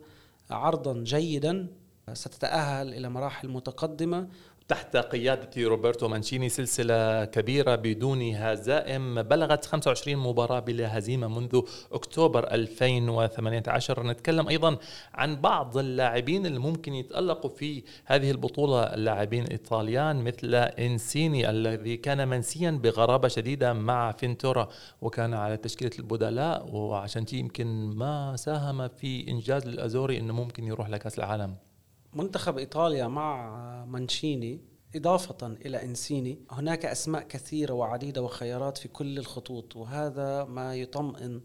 عرضا 0.50 1.04
جيدا 1.04 1.68
ستتأهل 2.12 2.94
إلى 2.94 3.08
مراحل 3.08 3.48
متقدمة. 3.48 4.28
تحت 4.70 4.96
قيادة 4.96 5.50
روبرتو 5.68 6.08
مانشيني 6.08 6.48
سلسلة 6.48 7.24
كبيرة 7.24 7.74
بدون 7.74 8.34
هزائم 8.34 9.22
بلغت 9.22 9.64
25 9.64 10.16
مباراة 10.16 10.60
بلا 10.60 10.98
هزيمة 10.98 11.28
منذ 11.28 11.60
أكتوبر 11.92 12.52
2018 12.52 14.06
نتكلم 14.06 14.48
أيضا 14.48 14.78
عن 15.14 15.36
بعض 15.36 15.78
اللاعبين 15.78 16.46
اللي 16.46 16.58
ممكن 16.58 16.94
يتألقوا 16.94 17.50
في 17.50 17.82
هذه 18.04 18.30
البطولة. 18.30 18.82
اللاعبين 18.82 19.44
إيطاليان 19.44 20.24
مثل 20.24 20.54
إنسيني 20.54 21.50
الذي 21.50 21.96
كان 21.96 22.28
منسيا 22.28 22.70
بغرابة 22.70 23.28
شديدة 23.28 23.72
مع 23.72 24.12
فينتورا 24.12 24.68
وكان 25.00 25.34
على 25.34 25.56
تشكيلة 25.56 25.92
البدلاء 25.98 26.76
وعشان 26.76 27.24
يمكن 27.32 27.66
ما 27.96 28.36
ساهم 28.36 28.88
في 28.88 29.28
إنجاز 29.28 29.66
الأزوري 29.66 30.18
أنه 30.18 30.32
ممكن 30.32 30.64
يروح 30.64 30.88
لكأس 30.88 31.18
العالم. 31.18 31.69
منتخب 32.12 32.58
إيطاليا 32.58 33.06
مع 33.06 33.84
مانشيني 33.84 34.60
إضافة 34.96 35.46
إلى 35.46 35.84
إنسيني 35.84 36.38
هناك 36.50 36.86
أسماء 36.86 37.22
كثيرة 37.22 37.72
وعديدة 37.72 38.22
وخيارات 38.22 38.78
في 38.78 38.88
كل 38.88 39.18
الخطوط 39.18 39.76
وهذا 39.76 40.44
ما 40.44 40.74
يطمئن 40.74 41.40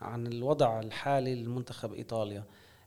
عن 0.00 0.26
الوضع 0.26 0.80
الحالي 0.80 1.34
للمنتخب 1.34 1.92
إيطاليا. 1.92 2.44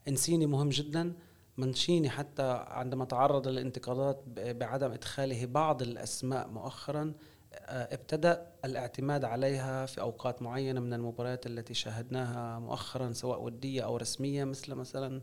إنسيني 0.08 0.46
مهم 0.46 0.68
جدا 0.68 1.12
مانشيني 1.56 2.10
حتى 2.10 2.64
عندما 2.68 3.04
تعرض 3.04 3.48
للانتقادات 3.48 4.22
بعدم 4.36 4.90
إدخاله 4.90 5.46
بعض 5.46 5.82
الأسماء 5.82 6.48
مؤخرا 6.48 7.14
آه، 7.54 7.94
ابتدأ 7.94 8.46
الاعتماد 8.64 9.24
عليها 9.24 9.86
في 9.86 10.00
أوقات 10.00 10.42
معينة 10.42 10.80
من 10.80 10.92
المباريات 10.92 11.46
التي 11.46 11.74
شاهدناها 11.74 12.58
مؤخرا 12.58 13.12
سواء 13.12 13.42
ودية 13.42 13.82
أو 13.82 13.96
رسمية 13.96 14.44
مثل 14.44 14.74
مثلا 14.74 15.20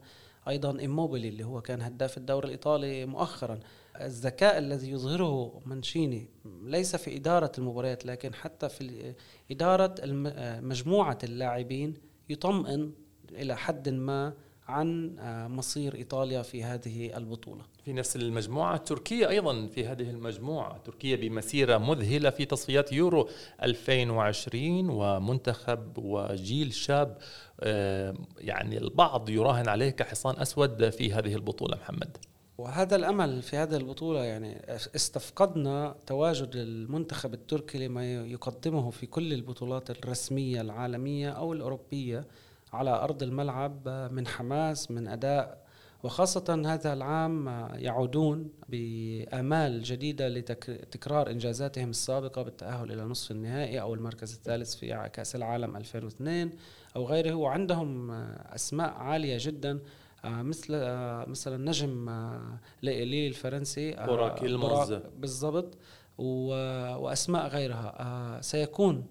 أيضا 0.48 0.80
إيموبيلي 0.80 1.28
اللي 1.28 1.44
هو 1.44 1.62
كان 1.62 1.82
هداف 1.82 2.18
الدوري 2.18 2.46
الإيطالي 2.46 3.06
مؤخرا. 3.06 3.60
الذكاء 4.02 4.58
الذي 4.58 4.92
يظهره 4.92 5.62
مانشيني 5.66 6.30
ليس 6.64 6.96
في 6.96 7.16
إدارة 7.16 7.52
المباريات 7.58 8.06
لكن 8.06 8.34
حتى 8.34 8.70
في 8.70 9.14
إدارة 9.52 9.96
مجموعة 10.62 11.18
اللاعبين 11.24 11.94
يطمئن 12.30 12.94
إلى 13.32 13.58
حد 13.58 13.90
ما 13.90 14.34
عن 14.72 15.16
مصير 15.52 15.96
إيطاليا 15.96 16.42
في 16.42 16.64
هذه 16.64 17.18
البطولة. 17.18 17.62
في 17.86 17.94
نفس 17.94 18.16
المجموعة 18.16 18.78
تركيا 18.78 19.30
أيضا 19.30 19.68
في 19.68 19.88
هذه 19.88 20.10
المجموعة. 20.10 20.78
تركيا 20.78 21.16
بمسيرة 21.16 21.78
مذهلة 21.78 22.30
في 22.30 22.46
تصفيات 22.46 22.94
يورو 22.94 23.30
2020 23.64 24.90
ومنتخب 24.90 25.98
وجيل 25.98 26.74
شاب 26.74 27.18
آه، 27.60 28.16
يعني 28.38 28.78
البعض 28.78 29.30
يراهن 29.30 29.68
عليه 29.68 29.90
كحصان 29.90 30.36
أسود 30.40 30.90
في 30.90 31.14
هذه 31.14 31.36
البطولة 31.36 31.78
محمد. 31.78 32.18
وهذا 32.58 32.96
الأمل 32.96 33.42
في 33.42 33.58
هذه 33.58 33.76
البطولة 33.76 34.24
يعني 34.24 34.62
استفقدنا 34.96 35.96
تواجد 36.06 36.50
المنتخب 36.56 37.34
التركي 37.34 37.88
لما 37.88 38.26
يقدمه 38.26 38.90
في 38.90 39.06
كل 39.06 39.34
البطولات 39.34 39.90
الرسمية 39.90 40.62
العالمية 40.62 41.30
أو 41.30 41.54
الأوروبية. 41.54 42.28
على 42.74 42.90
أرض 42.90 43.24
الملعب 43.24 43.90
من 44.12 44.28
حماس 44.28 44.92
من 44.92 45.08
أداء. 45.08 45.62
وخاصة 46.04 46.64
هذا 46.66 46.94
العام 46.94 47.48
يعودون 47.76 48.50
بآمال 48.70 49.82
جديدة 49.84 50.28
لتكرار 50.30 51.30
إنجازاتهم 51.32 51.90
السابقة 51.90 52.42
بالتأهل 52.42 52.92
إلى 52.92 53.04
نصف 53.04 53.32
النهائي 53.32 53.82
أو 53.82 53.94
المركز 53.94 54.34
الثالث 54.34 54.76
في 54.76 55.10
كأس 55.14 55.36
العالم 55.36 55.76
2002 55.78 56.50
أو 56.96 57.06
غيره. 57.06 57.34
وعندهم 57.34 58.12
أسماء 58.12 58.90
عالية 58.90 59.38
جدا 59.40 59.80
آه 60.26 60.42
مثل 60.42 60.74
آه 60.76 61.26
مثلا 61.26 61.58
نجم 61.70 62.10
آه 62.10 62.60
ليلي 62.84 63.28
الفرنسي 63.28 63.94
آه 63.98 64.06
براك 64.06 64.44
إلموز. 64.44 64.94
بالضبط. 65.18 65.78
وأسماء 66.18 67.48
غيرها. 67.48 68.42
سيكون 68.42 69.06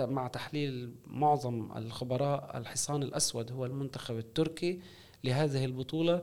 مع 0.00 0.26
تحليل 0.26 0.94
معظم 1.06 1.72
الخبراء 1.76 2.58
الحصان 2.58 3.02
الأسود 3.02 3.52
هو 3.52 3.66
المنتخب 3.66 4.18
التركي 4.18 4.80
لهذه 5.24 5.64
البطولة 5.64 6.22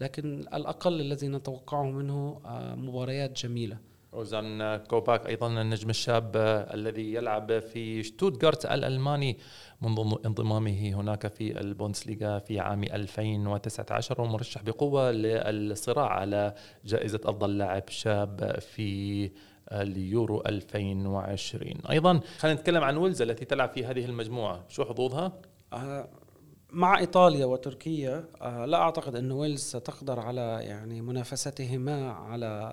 لكن 0.00 0.40
الأقل 0.40 1.00
الذي 1.00 1.28
نتوقعه 1.28 1.90
منه 1.90 2.40
مباريات 2.76 3.32
جميلة. 3.44 3.78
أوزان 4.14 4.76
كوباك 4.76 5.26
أيضا 5.26 5.60
النجم 5.60 5.90
الشاب 5.90 6.32
الذي 6.74 7.14
يلعب 7.14 7.58
في 7.58 8.02
شتوتغارت 8.02 8.66
الألماني 8.66 9.38
منذ 9.82 10.14
انضمامه 10.26 10.94
هناك 10.94 11.26
في 11.26 11.60
البوندسليغا 11.60 12.38
في 12.38 12.60
عام 12.60 12.84
2019 12.84 14.20
ومرشح 14.20 14.62
بقوة 14.62 15.10
للصراع 15.10 16.06
على 16.06 16.54
جائزة 16.84 17.20
أفضل 17.24 17.58
لاعب 17.58 17.88
شاب 17.88 18.58
في 18.60 19.30
اليورو 19.72 20.42
2020 20.46 21.72
أيضا 21.90 22.20
خلينا 22.38 22.60
نتكلم 22.60 22.84
عن 22.84 22.96
ويلز 22.96 23.22
التي 23.22 23.44
تلعب 23.44 23.68
في 23.68 23.84
هذه 23.84 24.04
المجموعة. 24.04 24.64
شو 24.68 24.84
حظوظها؟ 24.84 25.32
آه 25.72 26.08
مع 26.70 26.98
إيطاليا 26.98 27.46
وتركيا 27.46 28.24
آه 28.42 28.64
لا 28.64 28.78
أعتقد 28.78 29.16
أن 29.16 29.32
ويلز 29.32 29.60
ستقدر 29.60 30.20
على 30.20 30.58
يعني 30.62 31.00
منافستهما 31.00 32.12
على 32.12 32.72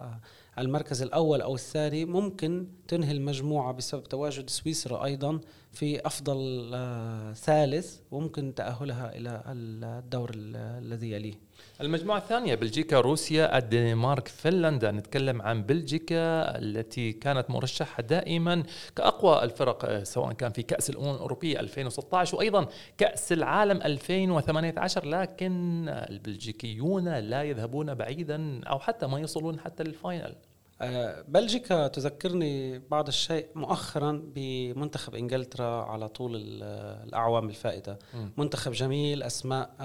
المركز 0.59 1.01
الأول 1.01 1.41
أو 1.41 1.55
الثاني 1.55 2.05
ممكن 2.05 2.67
تنهي 2.87 3.11
المجموعة 3.11 3.73
بسبب 3.73 4.03
تواجد 4.03 4.49
سويسرا 4.49 5.05
أيضا 5.05 5.39
في 5.71 6.07
أفضل 6.07 6.71
آه 6.73 7.33
ثالث 7.33 7.99
وممكن 8.11 8.55
تأهلها 8.55 9.15
إلى 9.15 9.43
الدور 9.47 10.31
الذي 10.35 11.11
يليه. 11.11 11.33
المجموعة 11.81 12.17
الثانية 12.17 12.55
بلجيكا 12.55 12.99
روسيا 12.99 13.57
الدنمارك 13.57 14.27
فنلندا. 14.27 14.91
نتكلم 14.91 15.41
عن 15.41 15.63
بلجيكا 15.63 16.57
التي 16.57 17.11
كانت 17.11 17.49
مرشحة 17.49 18.03
دائما 18.03 18.63
كأقوى 18.95 19.43
الفرق 19.43 20.03
سواء 20.03 20.33
كان 20.33 20.51
في 20.51 20.61
كأس 20.63 20.89
الأمم 20.89 21.15
الأوروبية 21.15 21.59
2016 21.59 22.37
وأيضا 22.37 22.67
كأس 22.97 23.31
العالم 23.31 23.81
2018 23.81 25.05
لكن 25.05 25.85
البلجيكيون 25.89 27.09
لا 27.09 27.43
يذهبون 27.43 27.93
بعيدا 27.93 28.61
أو 28.63 28.79
حتى 28.79 29.07
ما 29.07 29.19
يصلون 29.19 29.59
حتى 29.59 29.83
لل 29.83 29.96
final. 29.96 30.35
بلجيكا 31.27 31.87
تذكرني 31.87 32.79
بعض 32.79 33.07
الشيء 33.07 33.47
مؤخرا 33.55 34.21
بمنتخب 34.35 35.15
إنجلترا 35.15 35.83
على 35.83 36.07
طول 36.09 36.31
الأعوام 36.35 37.49
الفائتة 37.49 37.97
م. 38.13 38.27
منتخب 38.37 38.71
جميل 38.71 39.23
أسماء 39.23 39.75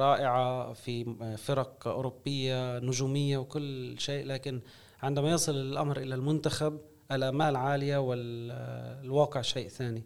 رائعة 0.00 0.72
في 0.72 1.14
فرق 1.38 1.88
أوروبية 1.88 2.78
نجومية 2.78 3.38
وكل 3.38 3.94
شيء 3.98 4.26
لكن 4.26 4.60
عندما 5.02 5.30
يصل 5.30 5.54
الأمر 5.54 5.96
إلى 5.96 6.14
المنتخب 6.14 6.80
الأمال 7.12 7.56
عاليه 7.56 7.96
والواقع 7.96 9.42
شيء 9.42 9.68
ثاني 9.68 10.04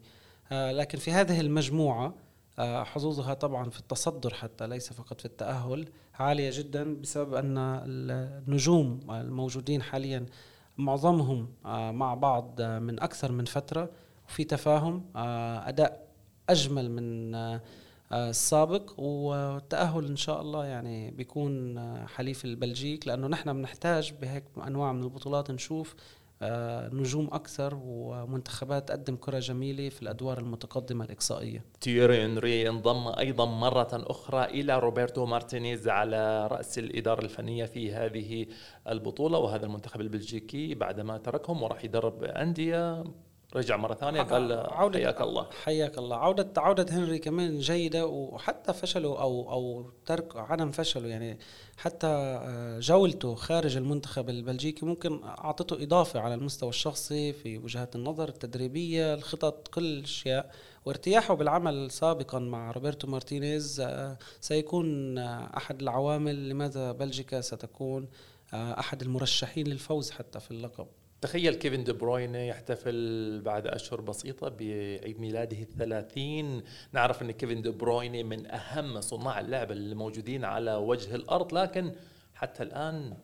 لكن 0.52 0.98
في 0.98 1.12
هذه 1.12 1.40
المجموعة 1.40 2.14
حظوظها 2.58 3.34
طبعا 3.34 3.70
في 3.70 3.80
التصدر 3.80 4.34
حتى 4.34 4.66
ليس 4.66 4.92
فقط 4.92 5.20
في 5.20 5.26
التأهل 5.26 5.88
عالية 6.18 6.50
جدا 6.52 7.00
بسبب 7.00 7.34
أن 7.34 7.58
النجوم 7.58 9.00
الموجودين 9.10 9.82
حاليا 9.82 10.26
معظمهم 10.78 11.48
مع 11.92 12.14
بعض 12.14 12.62
من 12.62 13.00
أكثر 13.00 13.32
من 13.32 13.44
فترة 13.44 13.90
وفي 14.28 14.44
تفاهم 14.44 15.04
أداء 15.66 16.06
أجمل 16.48 16.90
من 16.90 17.34
السابق 18.12 19.00
والتأهل 19.00 20.06
إن 20.06 20.16
شاء 20.16 20.40
الله 20.40 20.66
يعني 20.66 21.10
بيكون 21.10 21.78
حليف 22.06 22.44
البلجيك 22.44 23.08
لأنه 23.08 23.26
نحن 23.26 23.52
بنحتاج 23.52 24.12
بهيك 24.20 24.44
أنواع 24.66 24.92
من 24.92 25.02
البطولات 25.02 25.50
نشوف 25.50 25.94
آه، 25.94 25.96
نجوم 26.92 27.28
أكثر 27.32 27.78
ومنتخبات 27.84 28.88
تقدم 28.88 29.16
كرة 29.16 29.38
جميلة 29.38 29.88
في 29.88 30.02
الأدوار 30.02 30.38
المتقدمة 30.38 31.04
الإقصائية. 31.04 31.64
تيوري 31.80 32.24
انري 32.24 32.68
انضم 32.68 33.08
أيضا 33.18 33.44
مرة 33.44 33.88
أخرى 33.92 34.44
إلى 34.44 34.78
روبرتو 34.78 35.26
مارتينيز 35.26 35.88
على 35.88 36.46
رأس 36.46 36.78
الإدارة 36.78 37.24
الفنية 37.24 37.64
في 37.64 37.92
هذه 37.92 38.46
البطولة 38.88 39.38
وهذا 39.38 39.66
المنتخب 39.66 40.00
البلجيكي 40.00 40.74
بعدما 40.74 41.18
تركهم 41.18 41.62
وراح 41.62 41.84
يدرب 41.84 42.24
أندية 42.24 43.04
رجع 43.56 43.76
مرة 43.76 43.94
ثانية 43.94 44.22
قال 44.22 44.52
عودة 44.52 44.98
حياك 44.98 45.20
الله. 45.20 45.46
حياك 45.64 45.98
الله. 45.98 46.16
عوده 46.16 46.52
عودة 46.56 46.86
هنري 46.90 47.18
كمان 47.18 47.58
جيدة 47.58 48.06
وحتى 48.06 48.72
فشله 48.72 49.08
أو 49.08 49.52
أو 49.52 49.90
ترك 50.06 50.36
عدم 50.36 50.70
فشله 50.70 51.08
يعني 51.08 51.38
حتى 51.76 52.06
آه، 52.06 52.80
جولته 52.80 53.34
خارج 53.34 53.76
المنتخب 53.76 54.30
البلجيكي 54.30 54.86
ممكن 54.86 55.24
أعطته 55.24 55.82
إضافة 55.82 56.20
على 56.20 56.34
المستوى 56.34 56.68
الشخصي 56.68 57.32
في 57.32 57.58
وجهات 57.58 57.96
النظر 57.96 58.28
التدريبية 58.28 59.14
الخطط 59.14 59.68
كل 59.68 59.84
الاشياء 59.84 60.50
وارتياحه 60.84 61.34
بالعمل 61.34 61.90
سابقا 61.90 62.38
مع 62.38 62.70
روبرتو 62.70 63.06
مارتينيز 63.08 63.80
آه، 63.80 64.18
سيكون 64.40 65.18
آه، 65.18 65.56
أحد 65.56 65.82
العوامل 65.82 66.48
لماذا 66.48 66.92
بلجيكا 66.92 67.40
ستكون 67.40 68.08
أحد 68.54 69.02
المرشحين 69.02 69.66
للفوز 69.66 70.10
حتى 70.10 70.40
في 70.40 70.50
اللقب. 70.50 70.86
تخيل 71.20 71.54
كيفن 71.54 71.84
دي 71.84 71.92
بروين 71.92 72.34
يحتفل 72.34 73.40
بعد 73.44 73.66
أشهر 73.66 74.00
بسيطة 74.00 74.48
بعيد 74.48 75.20
ميلاده 75.20 75.58
الثلاثين. 75.58 76.62
نعرف 76.92 77.22
أن 77.22 77.30
كيفن 77.30 77.62
دي 77.62 77.70
بروين 77.70 78.26
من 78.26 78.50
أهم 78.50 79.00
صناع 79.00 79.40
اللعب 79.40 79.72
الموجودين 79.72 80.44
على 80.44 80.74
وجه 80.74 81.14
الأرض 81.14 81.54
لكن 81.54 81.92
حتى 82.34 82.62
الآن 82.62 83.16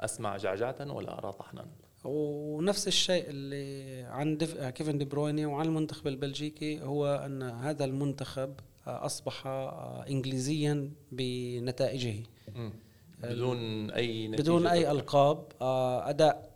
أسمع 0.00 0.36
جعجعة 0.36 0.92
ولا 0.92 1.18
أرى 1.18 1.32
طحنا. 1.32 1.66
ونفس 2.04 2.88
الشيء 2.88 3.24
اللي 3.28 4.02
عن 4.02 4.36
كيفن 4.70 4.98
دي 4.98 5.04
برويني 5.04 5.46
وعن 5.46 5.66
المنتخب 5.66 6.06
البلجيكي 6.06 6.82
هو 6.82 7.06
أن 7.26 7.42
هذا 7.42 7.84
المنتخب 7.84 8.54
أصبح 8.86 9.46
إنجليزيا 10.10 10.90
بنتائجه. 11.12 12.14
بدون 13.22 13.90
أي 13.90 14.28
نتيجة. 14.28 14.42
بدون 14.42 14.66
أي 14.66 14.90
ألقاب. 14.90 15.44
أداء 16.08 16.51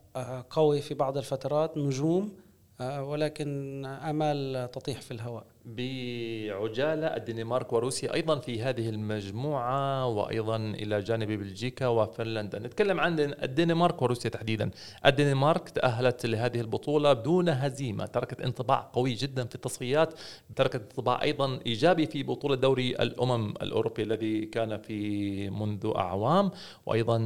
قوي 0.50 0.80
في 0.80 0.94
بعض 0.94 1.16
الفترات 1.16 1.76
نجوم 1.76 2.32
آه، 2.80 3.04
ولكن 3.04 3.84
آمال 3.84 4.70
تطيح 4.70 5.00
في 5.00 5.10
الهواء. 5.10 5.46
بعجالة 5.66 7.06
الدنمارك 7.06 7.72
وروسيا 7.72 8.14
أيضا 8.14 8.38
في 8.38 8.62
هذه 8.62 8.88
المجموعة 8.88 10.06
وأيضا 10.06 10.56
إلى 10.56 11.00
جانب 11.00 11.28
بلجيكا 11.28 11.86
وفنلندا. 11.86 12.58
نتكلم 12.58 13.00
عن 13.00 13.20
الدنمارك 13.20 14.02
وروسيا 14.02 14.30
تحديدا. 14.30 14.70
الدنمارك 15.06 15.68
تأهلت 15.68 16.26
لهذه 16.26 16.60
البطولة 16.60 17.12
بدون 17.12 17.48
هزيمة 17.48 18.06
تركت 18.06 18.40
انطباع 18.40 18.90
قوي 18.92 19.14
جدا 19.14 19.44
في 19.44 19.54
التصفيات 19.54 20.14
تركت 20.56 20.82
انطباع 20.82 21.22
أيضا 21.22 21.58
إيجابي 21.66 22.06
في 22.06 22.22
بطولة 22.22 22.56
دوري 22.56 22.90
الأمم 22.90 23.50
الأوروبي 23.62 24.02
الذي 24.02 24.46
كان 24.46 24.78
في 24.78 25.50
منذ 25.50 25.92
أعوام 25.96 26.50
وأيضا 26.86 27.18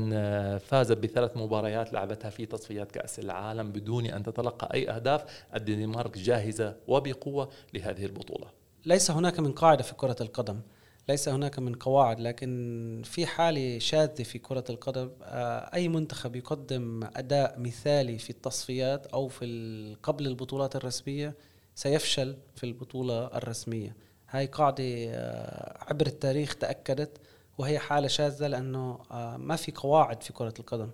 فازت 0.59 0.99
بثلاث 0.99 1.37
مباريات 1.37 1.93
لعبتها 1.93 2.31
في 2.31 2.47
تصفيات 2.47 2.93
كأس 2.93 3.19
العالم 3.19 3.73
بدون 3.73 4.07
أن 4.07 4.23
تتلقى 4.23 4.75
أي 4.75 4.91
أهداف. 4.91 5.45
الدنمارك 5.57 6.19
جاهزة 6.19 6.77
وبقوة 6.89 7.49
لهذه 7.75 8.05
البطولة. 8.05 8.30
البطوله 8.31 8.51
ليس 8.87 9.11
هناك 9.11 9.41
من 9.41 9.53
قاعدة 9.53 9.83
في 9.83 9.95
كرة 9.95 10.17
القدم 10.21 10.61
ليس 11.09 11.29
هناك 11.29 11.59
من 11.59 11.75
قواعد 11.75 12.21
لكن 12.21 13.03
في 13.05 13.27
حالة 13.27 13.79
شاذة 13.79 14.23
في 14.23 14.39
كرة 14.39 14.65
القدم 14.71 15.11
آه، 15.23 15.75
أي 15.75 15.89
منتخب 15.89 16.37
يقدم 16.37 17.05
أداء 17.17 17.59
مثالي 17.59 18.19
في 18.19 18.31
التصفيات 18.31 19.07
أو 19.07 19.29
في 19.29 19.97
قبل 20.03 20.27
البطولات 20.27 20.77
الرسمية 20.77 21.35
سيفشل 21.75 22.37
في 22.57 22.65
البطولة 22.65 23.27
الرسمية. 23.27 23.97
هاي 24.29 24.47
قاعدة 24.47 24.85
آه، 24.85 25.85
عبر 25.89 26.07
التاريخ 26.07 26.55
تأكدت 26.55 27.21
وهي 27.59 27.79
حالة 27.79 28.09
شاذة 28.09 28.47
لأنه 28.47 28.99
آه، 29.11 29.37
ما 29.37 29.57
في 29.57 29.73
قواعد 29.73 30.23
في 30.23 30.33
كرة 30.33 30.55
القدم. 30.59 30.91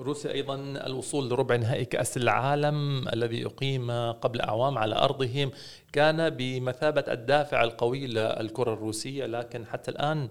روسيا 0.00 0.32
أيضا 0.32 0.54
الوصول 0.86 1.28
لربع 1.28 1.56
نهائي 1.56 1.84
كأس 1.84 2.16
العالم 2.16 3.08
الذي 3.08 3.46
أقيم 3.46 3.90
قبل 4.12 4.40
أعوام 4.40 4.78
على 4.78 4.94
أرضهم. 4.94 5.50
كان 5.92 6.30
بمثابة 6.30 7.04
الدافع 7.08 7.64
القوي 7.64 8.06
للكرة 8.06 8.72
الروسية 8.72 9.26
لكن 9.26 9.66
حتى 9.66 9.90
الآن 9.90 10.28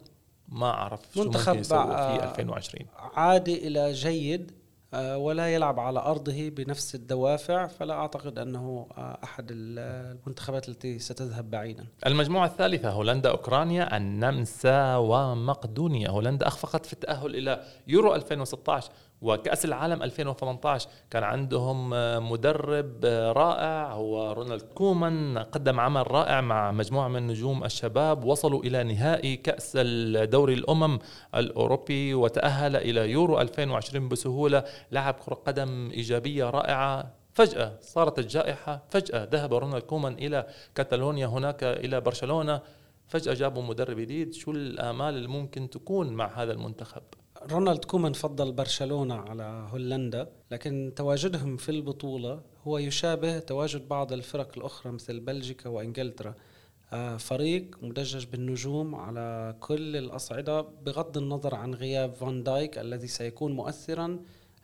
ما 0.50 0.70
أعرف 0.70 1.02
شو 1.14 1.24
ممكن 1.24 1.60
يسوي 1.60 1.88
في 1.88 2.24
2020 2.24 2.88
عادي 3.16 3.68
إلى 3.68 3.92
جيد 3.94 4.52
آه، 4.94 5.18
ولا 5.18 5.54
يلعب 5.54 5.80
على 5.80 6.00
أرضه 6.00 6.50
بنفس 6.50 6.96
الدوافع 6.96 7.68
فلا 7.68 7.94
أعتقد 7.94 8.40
أنه 8.40 8.88
آه، 8.98 9.18
أحد 9.24 9.48
المنتخبات 9.52 10.70
التي 10.70 11.00
ستذهب 11.00 11.52
بعيدا. 11.52 11.86
المجموعة 12.06 12.46
الثالثة 12.46 12.90
هولندا 12.90 13.30
أوكرانيا 13.30 13.98
النمسا 13.98 14.96
ومقدونيا، 14.96 16.10
هولندا 16.10 16.48
أخفقت 16.48 16.86
في 16.86 16.94
التأهل 16.94 17.36
إلى 17.36 17.64
يورو 17.88 18.16
2016 18.16 18.92
وكأس 19.24 19.66
العالم 19.66 20.04
2018 20.04 20.90
كان 21.12 21.24
عندهم 21.24 21.90
مدرب 22.32 23.06
رائع 23.36 23.92
هو 23.92 24.32
رونالد 24.32 24.62
كومان 24.62 25.38
قدم 25.38 25.80
عمل 25.80 26.12
رائع 26.12 26.42
مع 26.42 26.72
مجموعة 26.72 27.08
من 27.08 27.28
نجوم 27.28 27.64
الشباب 27.64 28.24
وصلوا 28.24 28.64
إلى 28.64 28.84
نهائي 28.84 29.36
كأس 29.36 29.74
الدوري 29.76 30.54
الأمم 30.54 31.00
الأوروبي 31.36 32.14
وتأهل 32.14 32.76
إلى 32.76 33.12
يورو 33.12 33.42
2020 33.42 34.10
بسهولة 34.10 34.64
لعب 34.92 35.14
كرة 35.14 35.36
قدم 35.36 35.92
إيجابية 35.92 36.50
رائعة. 36.50 37.14
فجأة 37.34 37.78
صارت 37.82 38.20
الجائحة 38.20 38.84
فجأة 38.90 39.24
ذهب 39.32 39.54
رونالد 39.54 39.84
كومان 39.84 40.14
إلى 40.14 40.48
كاتالونيا 40.76 41.28
هناك 41.28 41.64
إلى 41.64 42.02
برشلونة 42.02 42.62
فجأة 43.08 43.34
جابوا 43.34 43.64
مدرب 43.64 44.00
جديد. 44.00 44.34
شو 44.34 44.52
الآمال 44.52 45.16
اللي 45.16 45.28
ممكن 45.28 45.70
تكون 45.70 46.14
مع 46.14 46.32
هذا 46.36 46.52
المنتخب؟ 46.52 47.02
رونالد 47.52 47.86
كومان 47.86 48.14
فضل 48.14 48.52
برشلونة 48.52 49.16
على 49.16 49.68
هولندا 49.72 50.30
لكن 50.52 50.94
تواجدهم 50.96 51.58
في 51.58 51.70
البطولة 51.70 52.42
هو 52.64 52.78
يشابه 52.78 53.40
تواجد 53.40 53.88
بعض 53.88 54.14
الفرق 54.14 54.58
الأخرى 54.58 54.92
مثل 54.92 55.20
بلجيكا 55.20 55.70
وإنجلترا. 55.70 56.36
آه، 56.94 57.18
فريق 57.18 57.78
مدجج 57.82 58.26
بالنجوم 58.26 58.96
على 58.96 59.56
كل 59.60 59.96
الأصعدة 59.96 60.62
بغض 60.62 61.18
النظر 61.18 61.56
عن 61.56 61.74
غياب 61.74 62.14
فان 62.14 62.44
دايك 62.44 62.78
الذي 62.78 63.08
سيكون 63.08 63.52
مؤثرا 63.52 64.20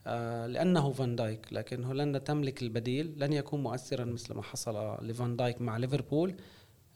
آه، 0.08 0.48
لأنه 0.48 0.92
فان 0.92 1.16
دايك 1.16 1.54
لكن 1.54 1.84
هولندا 1.84 2.20
تملك 2.20 2.62
البديل 2.62 3.14
لن 3.18 3.34
يكون 3.34 3.64
مؤثرا 3.64 4.06
مثل 4.06 4.34
ما 4.34 4.42
حصل 4.42 4.98
لفان 5.02 5.36
دايك 5.36 5.62
مع 5.62 5.78
ليفربول 5.78 6.36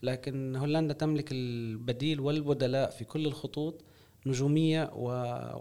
لكن 0.03 0.55
هولندا 0.55 0.93
تملك 0.93 1.31
البديل 1.31 2.19
والبدلاء 2.19 2.89
في 2.89 3.05
كل 3.05 3.25
الخطوط. 3.25 3.83
نجومية 4.25 4.91
و... 4.95 5.07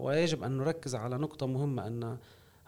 ويجب 0.05 0.43
أن 0.43 0.57
نركز 0.57 0.95
على 0.95 1.17
نقطة 1.17 1.47
مهمة 1.47 1.87
أن 1.87 2.17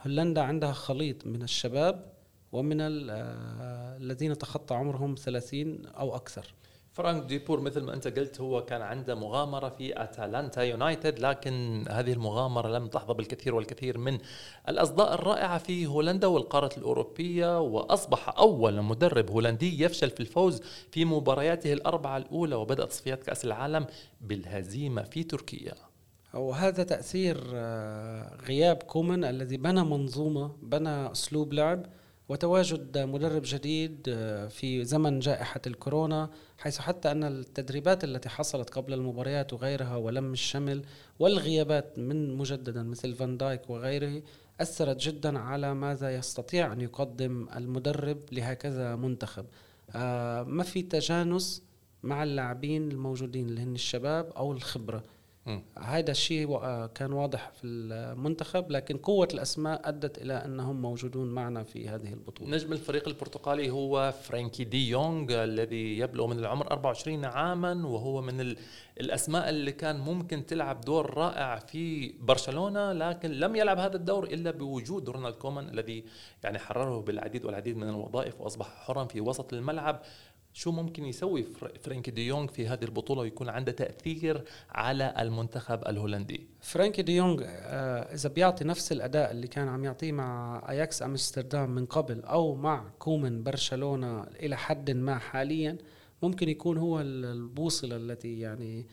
هولندا 0.06 0.42
عندها 0.42 0.72
خليط 0.72 1.28
من 1.28 1.42
الشباب 1.42 2.12
ومن 2.52 2.82
آه، 2.82 3.98
الذين 3.98 4.38
تخطى 4.38 4.76
عمرهم 4.76 5.16
30 5.16 5.86
أو 5.86 6.16
أكثر. 6.16 6.54
فرانك 6.96 7.24
ديبور 7.24 7.60
مثل 7.60 7.82
ما 7.82 7.94
أنت 7.94 8.08
قلت 8.08 8.42
هو 8.42 8.66
كان 8.66 8.82
عنده 8.82 9.16
مغامرة 9.16 9.70
في 9.70 10.04
اتلانتا 10.04 10.62
يونايتد 10.62 11.20
لكن 11.20 11.86
هذه 11.90 12.14
المغامرة 12.14 12.68
لم 12.68 12.88
تحظى 12.88 13.14
بالكثير 13.14 13.56
والكثير 13.56 13.98
من 13.98 14.18
الأصداء 14.70 15.14
الرائعة 15.14 15.58
في 15.58 15.86
هولندا 15.86 16.28
والقارة 16.28 16.70
الأوروبية 16.78 17.60
وأصبح 17.60 18.38
أول 18.38 18.82
مدرب 18.82 19.30
هولندي 19.32 19.84
يفشل 19.84 20.10
في 20.10 20.20
الفوز 20.20 20.62
في 20.92 21.06
مبارياته 21.06 21.74
الأربعة 21.74 22.18
الأولى 22.18 22.56
وبدا 22.56 22.86
تصفيات 22.86 23.24
كأس 23.24 23.46
العالم 23.46 23.86
بالهزيمة 24.22 25.04
في 25.04 25.24
تركيا. 25.24 25.74
وهذا 26.34 26.84
تأثير 26.84 27.44
آه، 27.54 28.36
غياب 28.48 28.84
كومان 28.84 29.24
الذي 29.24 29.58
بنى 29.58 29.84
منظومة 29.84 30.52
بنى 30.62 31.12
أسلوب 31.12 31.54
لعب 31.54 31.86
وتواجد 32.30 32.98
مدرب 32.98 33.42
جديد 33.46 34.06
آه، 34.10 34.48
في 34.48 34.86
زمن 34.86 35.20
جائحة 35.20 35.62
الكورونا 35.68 36.30
حيث 36.58 36.80
حتى 36.80 37.12
أن 37.12 37.24
التدريبات 37.24 38.04
التي 38.04 38.30
حصلت 38.30 38.70
قبل 38.70 38.94
المباريات 38.94 39.54
وغيرها 39.54 39.96
ولم 39.96 40.34
الشمل 40.34 40.86
والغيابات 41.20 42.00
من 42.00 42.38
مجددا 42.38 42.84
مثل 42.84 43.14
فان 43.14 43.38
دايك 43.38 43.70
وغيره 43.70 44.22
أثرت 44.62 44.98
جدا 44.98 45.40
على 45.40 45.74
ماذا 45.74 46.16
يستطيع 46.16 46.74
أن 46.74 46.82
يقدم 46.82 47.48
المدرب 47.56 48.20
لهكذا 48.32 48.96
منتخب. 48.96 49.46
آه، 49.96 50.44
ما 50.44 50.64
في 50.64 50.82
تجانس 50.82 51.64
مع 52.04 52.24
اللاعبين 52.24 52.92
الموجودين 52.92 53.50
اللي 53.50 53.62
هن 53.62 53.76
الشباب 53.76 54.32
أو 54.38 54.52
الخبرة؟ 54.52 55.04
هذا 55.80 56.12
الشيء 56.12 56.60
كان 56.86 57.14
واضح 57.14 57.50
في 57.50 57.68
المنتخب 57.68 58.72
لكن 58.72 58.98
قوة 58.98 59.28
الأسماء 59.34 59.90
أدت 59.90 60.18
إلى 60.18 60.34
أنهم 60.34 60.82
موجودون 60.82 61.28
معنا 61.28 61.64
في 61.64 61.90
هذه 61.90 62.14
البطولة. 62.14 62.52
نجم 62.52 62.74
الفريق 62.74 63.08
البرتقالي 63.08 63.70
هو 63.70 64.14
فرانكي 64.22 64.64
دي 64.64 64.90
يونغ 64.90 65.44
الذي 65.44 65.98
يبلغ 65.98 66.28
من 66.28 66.40
العمر 66.40 66.72
24 66.72 67.26
عاما 67.26 67.88
وهو 67.88 68.22
من 68.22 68.56
الأسماء 69.00 69.50
اللي 69.50 69.72
كان 69.72 70.00
ممكن 70.00 70.46
تلعب 70.46 70.82
دور 70.82 71.14
رائع 71.18 71.60
في 71.60 72.14
برشلونة 72.20 72.94
لكن 72.94 73.32
لم 73.32 73.56
يلعب 73.56 73.80
هذا 73.80 73.96
الدور 73.96 74.24
إلا 74.24 74.52
بوجود 74.52 75.10
رونالد 75.10 75.36
كومان 75.36 75.70
الذي 75.70 76.06
يعني 76.44 76.60
حرره 76.60 77.02
بالعديد 77.02 77.46
والعديد 77.46 77.78
من 77.78 77.90
الوظائف 77.90 78.42
وأصبح 78.42 78.66
حرا 78.68 79.06
في 79.06 79.22
وسط 79.22 79.54
الملعب. 79.54 80.02
شو 80.56 80.72
ممكن 80.72 81.06
يسوي 81.06 81.48
فرانكي 81.82 82.12
دي 82.12 82.28
يونغ 82.28 82.48
في 82.48 82.68
هذه 82.68 82.84
البطولة 82.84 83.22
ويكون 83.22 83.50
عنده 83.50 83.72
تأثير 83.72 84.44
على 84.70 85.14
المنتخب 85.20 85.88
الهولندي؟ 85.88 86.48
فرانكي 86.62 87.02
دي 87.02 87.16
يونغ 87.16 87.42
آه، 87.46 88.14
إذا 88.14 88.30
بيعطي 88.30 88.64
نفس 88.64 88.92
الأداء 88.92 89.32
اللي 89.32 89.48
كان 89.48 89.68
عم 89.68 89.84
يعطيه 89.84 90.12
مع 90.12 90.62
أياكس 90.70 91.02
أمستردام 91.02 91.70
من 91.70 91.86
قبل 91.86 92.24
أو 92.24 92.56
مع 92.56 92.84
كومان 93.00 93.44
برشلونة 93.44 94.24
إلى 94.24 94.58
حد 94.58 94.92
ما 94.92 95.18
حاليا 95.18 95.78
ممكن 96.24 96.50
يكون 96.50 96.78
هو 96.78 97.02
البوصلة 97.02 97.96
التي 97.96 98.40
يعني 98.40 98.88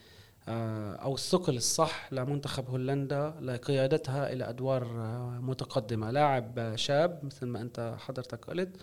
آه، 0.49 0.95
أو 0.95 1.15
الثقل 1.15 1.57
الصح 1.57 2.13
لمنتخب 2.13 2.69
هولندا 2.69 3.35
لقيادتها 3.41 4.33
إلى 4.33 4.49
أدوار 4.49 4.83
آه، 4.85 5.39
متقدمة. 5.43 6.11
لاعب 6.11 6.73
شاب 6.77 7.21
مثل 7.25 7.47
ما 7.47 7.61
أنت 7.61 7.97
حضرتك 7.99 8.45
قلت 8.45 8.77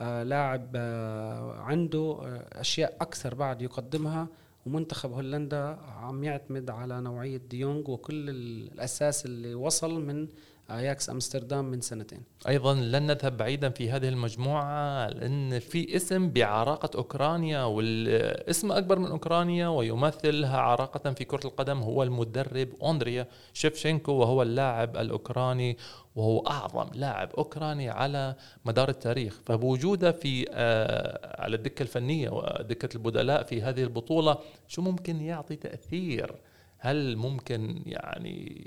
لاعب 0.00 0.70
آه، 0.76 1.60
عنده 1.60 2.18
آه، 2.22 2.60
أشياء 2.60 2.96
أكثر 3.00 3.34
بعد 3.34 3.62
يقدمها 3.62 4.28
ومنتخب 4.66 5.12
هولندا 5.12 5.78
عم 6.00 6.24
يعتمد 6.24 6.70
على 6.70 7.00
نوعية 7.00 7.36
دي 7.50 7.63
يونغ 7.63 7.88
وكل 7.88 8.30
الأساس 8.30 9.26
اللي 9.26 9.54
وصل 9.54 10.00
من 10.06 10.28
اياكس 10.70 11.10
امستردام 11.10 11.64
من 11.64 11.80
سنتين. 11.80 12.20
أيضا 12.48 12.74
لن 12.74 13.06
نذهب 13.06 13.36
بعيدا 13.36 13.68
في 13.68 13.90
هذه 13.90 14.08
المجموعة 14.08 15.08
لأن 15.08 15.58
في 15.58 15.96
اسم 15.96 16.30
بعراقة 16.30 16.98
أوكرانيا 16.98 17.62
والاسم 17.62 18.72
أكبر 18.72 18.98
من 18.98 19.06
أوكرانيا 19.06 19.68
ويمثلها 19.68 20.58
عراقة 20.58 21.12
في 21.12 21.24
كرة 21.24 21.46
القدم 21.46 21.78
هو 21.78 22.02
المدرب 22.02 22.68
أندريا 22.84 23.26
شيفشينكو 23.52 24.12
وهو 24.12 24.42
اللاعب 24.42 24.96
الأوكراني 24.96 25.76
وهو 26.16 26.46
أعظم 26.46 26.86
لاعب 26.94 27.30
أوكراني 27.38 27.90
على 27.90 28.34
مدار 28.64 28.88
التاريخ. 28.88 29.40
فبوجوده 29.46 30.12
في 30.12 30.46
آه 30.50 31.42
على 31.42 31.56
الدكة 31.56 31.82
الفنية 31.82 32.30
ودكة 32.30 32.96
البدلاء 32.96 33.42
في 33.42 33.62
هذه 33.62 33.82
البطولة 33.82 34.38
شو 34.68 34.82
ممكن 34.82 35.20
يعطي 35.20 35.56
تأثير؟ 35.56 36.34
هل 36.78 37.16
ممكن 37.16 37.82
يعني 37.86 38.64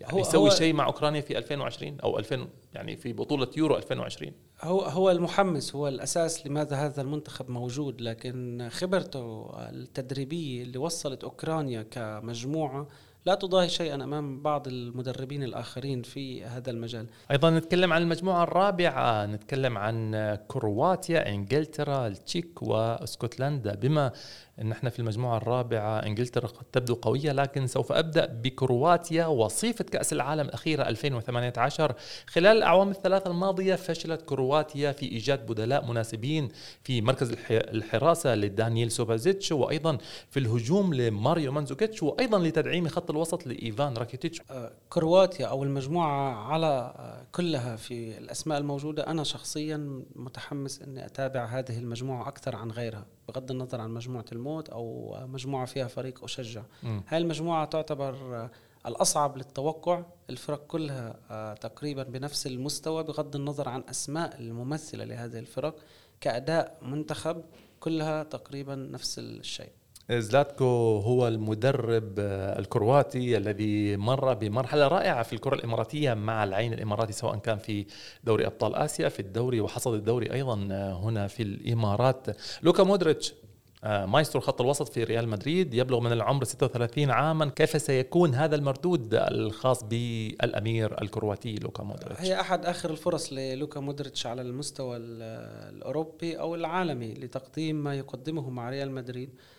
يعني 0.00 0.20
يسوي 0.20 0.50
شيء 0.50 0.74
مع 0.74 0.86
أوكرانيا 0.86 1.20
في 1.20 1.38
2020 1.38 2.00
أو 2.00 2.18
2000 2.18 2.48
يعني 2.74 2.96
في 2.96 3.12
بطولة 3.12 3.48
يورو 3.56 3.76
2020 3.76 4.32
هو 4.62 4.80
هو 4.80 5.10
المحمس 5.10 5.74
هو 5.74 5.88
الأساس 5.88 6.46
لماذا 6.46 6.76
هذا 6.76 7.02
المنتخب 7.02 7.50
موجود 7.50 8.00
لكن 8.00 8.68
خبرته 8.72 9.50
التدريبية 9.58 10.62
اللي 10.62 10.78
وصلت 10.78 11.24
أوكرانيا 11.24 11.82
كمجموعة 11.82 12.88
لا 13.26 13.34
تضاهي 13.34 13.68
شيئا 13.68 13.94
أمام 13.94 14.42
بعض 14.42 14.68
المدربين 14.68 15.42
الآخرين 15.42 16.02
في 16.02 16.44
هذا 16.44 16.70
المجال. 16.70 17.06
أيضا 17.30 17.50
نتكلم 17.50 17.92
عن 17.92 18.02
المجموعة 18.02 18.42
الرابعة، 18.42 19.26
نتكلم 19.26 19.78
عن 19.78 20.14
كرواتيا، 20.48 21.28
إنجلترا، 21.28 22.06
التشيك 22.06 22.62
واسكتلندا 22.62 23.74
بما 23.74 24.12
إن 24.60 24.72
إحنا 24.72 24.90
في 24.90 24.98
المجموعة 24.98 25.36
الرابعة 25.36 25.98
إنجلترا 25.98 26.46
قد 26.46 26.64
تبدو 26.72 26.94
قوية 26.94 27.32
لكن 27.32 27.66
سوف 27.66 27.92
أبدأ 27.92 28.26
بكرواتيا 28.26 29.26
وصيفة 29.26 29.84
كأس 29.84 30.12
العالم 30.12 30.46
الأخيرة 30.48 30.82
2018 30.82 31.94
خلال 32.26 32.56
الأعوام 32.56 32.90
الثلاثة 32.90 33.30
الماضية 33.30 33.74
فشلت 33.74 34.22
كرواتيا 34.22 34.92
في 34.92 35.06
إيجاد 35.06 35.46
بدلاء 35.46 35.86
مناسبين 35.86 36.48
في 36.84 37.00
مركز 37.00 37.34
الحراسة 37.50 38.34
لدانييل 38.34 38.90
سوفازيتش 38.90 39.52
وأيضا 39.52 39.98
في 40.30 40.38
الهجوم 40.38 40.94
لماريو 40.94 41.52
مانزوكيتش 41.52 42.02
وأيضا 42.02 42.38
لتدعيم 42.38 42.88
خط 42.88 43.10
الوسط 43.10 43.46
لإيفان 43.46 43.96
راكيتيتش. 43.96 44.40
آه، 44.50 44.72
كرواتيا 44.88 45.46
أو 45.46 45.64
المجموعة 45.64 46.34
على 46.34 46.66
آه، 46.66 47.26
كلها 47.32 47.76
في 47.76 48.18
الأسماء 48.18 48.58
الموجودة 48.58 49.06
أنا 49.06 49.24
شخصيا 49.24 50.02
متحمس 50.16 50.82
إني 50.82 51.06
أتابع 51.06 51.44
هذه 51.44 51.78
المجموعة 51.78 52.28
أكثر 52.28 52.56
عن 52.56 52.70
غيرها. 52.70 53.06
بغض 53.28 53.50
النظر 53.50 53.80
عن 53.80 53.90
مجموعة 53.90 54.24
الموت 54.32 54.68
أو 54.68 55.16
مجموعة 55.26 55.66
فيها 55.66 55.86
فريق 55.86 56.24
أشجع. 56.24 56.62
م. 56.82 57.00
هاي 57.08 57.18
المجموعة 57.18 57.64
تعتبر 57.64 58.48
الأصعب 58.86 59.36
للتوقع. 59.36 60.02
الفرق 60.30 60.66
كلها 60.66 61.16
آه، 61.30 61.54
تقريبا 61.54 62.02
بنفس 62.02 62.46
المستوى 62.46 63.02
بغض 63.04 63.36
النظر 63.36 63.68
عن 63.68 63.84
أسماء 63.90 64.40
الممثلة 64.40 65.04
لهذه 65.04 65.38
الفرق. 65.38 65.76
كأداء 66.20 66.78
منتخب 66.82 67.44
كلها 67.80 68.22
تقريبا 68.22 68.74
نفس 68.74 69.18
الشيء. 69.18 69.72
زلاتكو 70.12 70.98
هو 70.98 71.28
المدرب 71.28 72.18
الكرواتي 72.58 73.36
الذي 73.36 73.96
مر 73.96 74.34
بمرحلة 74.34 74.88
رائعة 74.88 75.22
في 75.22 75.32
الكرة 75.32 75.54
الإماراتية 75.54 76.14
مع 76.14 76.44
العين 76.44 76.72
الإماراتي 76.72 77.12
سواء 77.12 77.36
كان 77.36 77.58
في 77.58 77.86
دوري 78.24 78.46
أبطال 78.46 78.74
آسيا 78.74 79.08
في 79.08 79.20
الدوري 79.20 79.60
وحصد 79.60 79.94
الدوري 79.94 80.32
أيضا 80.32 80.54
هنا 81.02 81.26
في 81.26 81.42
الإمارات. 81.42 82.26
لوكا 82.62 82.82
مودريتش 82.82 83.34
آه، 83.84 84.06
مايسترو 84.06 84.40
خط 84.40 84.60
الوسط 84.60 84.88
في 84.88 85.04
ريال 85.04 85.28
مدريد 85.28 85.74
يبلغ 85.74 86.00
من 86.00 86.12
العمر 86.12 86.44
36 86.44 87.10
عاما. 87.10 87.46
كيف 87.48 87.82
سيكون 87.82 88.34
هذا 88.34 88.56
المردود 88.56 89.14
الخاص 89.14 89.84
بالأمير 89.84 91.02
الكرواتي 91.02 91.54
لوكا 91.54 91.82
مودريتش؟ 91.82 92.20
هي 92.20 92.40
أحد 92.40 92.66
آخر 92.66 92.90
الفرص 92.90 93.32
للوكا 93.32 93.80
مودريتش 93.80 94.26
على 94.26 94.42
المستوى 94.42 94.96
الأوروبي 94.96 96.38
أو 96.38 96.54
العالمي 96.54 97.14
لتقديم 97.14 97.76
ما 97.76 97.94
يقدمه 97.94 98.50
مع 98.50 98.70
ريال 98.70 98.90
مدريد. 98.90 99.30
آه، 99.30 99.55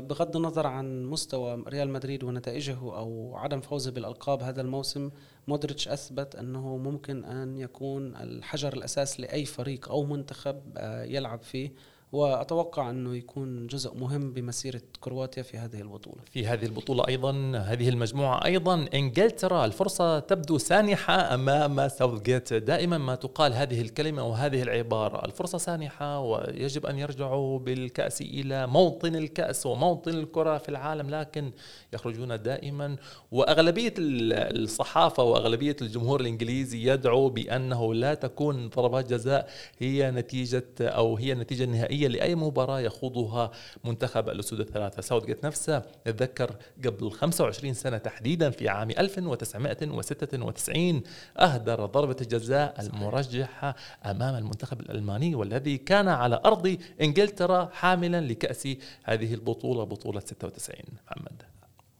بغض 0.00 0.36
النظر 0.36 0.66
عن 0.66 1.04
مستوى 1.04 1.64
ريال 1.68 1.90
مدريد 1.90 2.24
ونتائجه 2.24 2.78
أو 2.78 3.36
عدم 3.36 3.60
فوزه 3.60 3.90
بالألقاب 3.90 4.42
هذا 4.42 4.60
الموسم 4.60 5.10
مودريتش 5.48 5.88
أثبت 5.88 6.36
أنه 6.36 6.76
ممكن 6.76 7.24
أن 7.24 7.58
يكون 7.58 8.16
الحجر 8.16 8.72
الأساس 8.72 9.20
لأي 9.20 9.44
فريق 9.44 9.88
أو 9.88 10.04
منتخب 10.04 10.62
آه، 10.76 11.04
يلعب 11.04 11.42
فيه. 11.42 11.72
وأتوقع 12.12 12.90
أنه 12.90 13.16
يكون 13.16 13.66
جزء 13.66 13.94
مهم 13.94 14.32
بمسيرة 14.32 14.82
كرواتيا 15.00 15.42
في 15.42 15.58
هذه 15.58 15.80
البطولة. 15.80 16.22
في 16.30 16.46
هذه 16.46 16.64
البطولة 16.64 17.08
أيضا 17.08 17.32
هذه 17.56 17.88
المجموعة 17.88 18.44
أيضا 18.44 18.86
إنجلترا. 18.94 19.64
الفرصة 19.64 20.18
تبدو 20.18 20.58
سانحة 20.58 21.34
أمام 21.34 21.88
ساوثجيت 21.88 22.54
دائما 22.54 22.98
ما 22.98 23.14
تقال 23.14 23.52
هذه 23.52 23.80
الكلمة 23.80 24.26
وهذه 24.26 24.62
العبارة. 24.62 25.24
الفرصة 25.24 25.58
سانحة 25.58 26.20
ويجب 26.20 26.86
أن 26.86 26.98
يرجعوا 26.98 27.58
بالكأس 27.58 28.20
إلى 28.20 28.66
موطن 28.66 29.16
الكأس 29.16 29.66
وموطن 29.66 30.10
الكرة 30.10 30.58
في 30.58 30.68
العالم 30.68 31.10
لكن 31.10 31.52
يخرجون 31.92 32.42
دائما. 32.42 32.96
وأغلبية 33.30 33.94
الصحافة 33.98 35.22
وأغلبية 35.22 35.76
الجمهور 35.82 36.20
الإنجليزي 36.20 36.92
يدعو 36.92 37.28
بأنه 37.28 37.94
لا 37.94 38.14
تكون 38.14 38.68
ضربات 38.68 39.10
جزاء 39.10 39.48
هي 39.78 40.10
نتيجة 40.10 40.64
أو 40.80 41.16
هي 41.16 41.32
النتيجه 41.32 41.64
النهائيه 41.64 42.01
النهائيه 42.06 42.08
لأي 42.08 42.34
مباراة 42.34 42.80
يخوضها 42.80 43.50
منتخب 43.84 44.28
الأسود 44.28 44.60
الثلاثة. 44.60 45.02
ساوثجيت 45.02 45.46
نفسه 45.46 45.82
نتذكر 46.06 46.56
قبل 46.84 47.10
25 47.10 47.74
سنة 47.74 47.98
تحديدا 47.98 48.50
في 48.50 48.68
عام 48.68 48.90
1996 48.90 51.02
أهدر 51.38 51.86
ضربة 51.86 52.16
الجزاء 52.20 52.80
المرجحة 52.80 53.76
أمام 54.06 54.34
المنتخب 54.34 54.80
الألماني 54.80 55.34
والذي 55.34 55.78
كان 55.78 56.08
على 56.08 56.40
أرض 56.44 56.76
إنجلترا 57.00 57.70
حاملا 57.72 58.20
لكأس 58.20 58.68
هذه 59.04 59.34
البطولة 59.34 59.84
بطولة 59.84 60.20
96 60.20 60.76
محمد. 61.06 61.51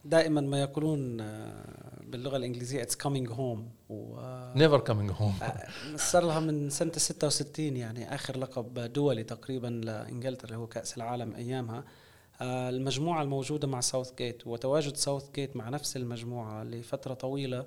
دائما 0.04 0.40
ما 0.40 0.60
يقولون 0.60 1.16
باللغة 2.06 2.36
الإنجليزية 2.36 2.82
it's 2.82 2.96
coming 2.96 3.30
home 3.30 3.68
never 4.56 4.78
coming 4.80 5.11
home 5.14 5.35
صار 5.96 6.24
لها 6.24 6.40
من 6.40 6.70
سنة 6.70 6.92
66 6.92 7.76
يعني 7.76 8.14
آخر 8.14 8.38
لقب 8.38 8.92
دولي 8.92 9.24
تقريبا 9.24 9.66
لإنجلترا 9.66 10.46
اللي 10.46 10.56
هو 10.56 10.66
كأس 10.66 10.96
العالم 10.96 11.34
أيامها. 11.34 11.84
آه، 12.40 12.70
المجموعة 12.70 13.22
الموجودة 13.22 13.68
مع 13.68 13.80
ساوث 13.80 14.14
جيت 14.18 14.46
وتواجد 14.46 14.96
ساوث 14.96 15.30
جيت 15.34 15.56
مع 15.56 15.68
نفس 15.68 15.96
المجموعة 15.96 16.64
لفترة 16.64 17.14
طويلة. 17.14 17.66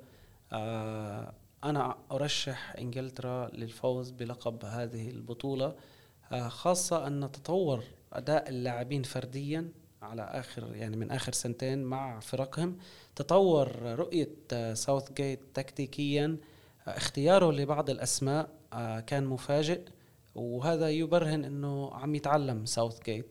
آه، 0.53 1.33
أنا 1.63 1.95
أرشح 2.11 2.75
إنجلترا 2.77 3.47
للفوز 3.47 4.09
بلقب 4.09 4.65
هذه 4.65 5.09
البطولة. 5.09 5.75
آه، 6.31 6.47
خاصة 6.47 7.07
أن 7.07 7.31
تطور 7.31 7.83
أداء 8.13 8.49
اللاعبين 8.49 9.03
فرديا. 9.03 9.69
على 10.05 10.21
آخر 10.21 10.75
يعني 10.75 10.97
من 10.97 11.11
آخر 11.11 11.31
سنتين 11.31 11.83
مع 11.83 12.19
فرقهم 12.19 12.77
تطور 13.15 13.81
رؤية 13.81 14.29
ساوث 14.73 15.11
جيت 15.11 15.39
تكتيكيا 15.53 16.37
اختياره 16.87 17.51
لبعض 17.51 17.89
الأسماء 17.89 18.49
آه، 18.73 18.99
كان 18.99 19.25
مفاجئ 19.25 19.81
وهذا 20.35 20.89
يبرهن 20.89 21.45
إنه 21.45 21.93
عم 21.93 22.15
يتعلم 22.15 22.65
ساوث 22.65 23.03
جيت 23.03 23.25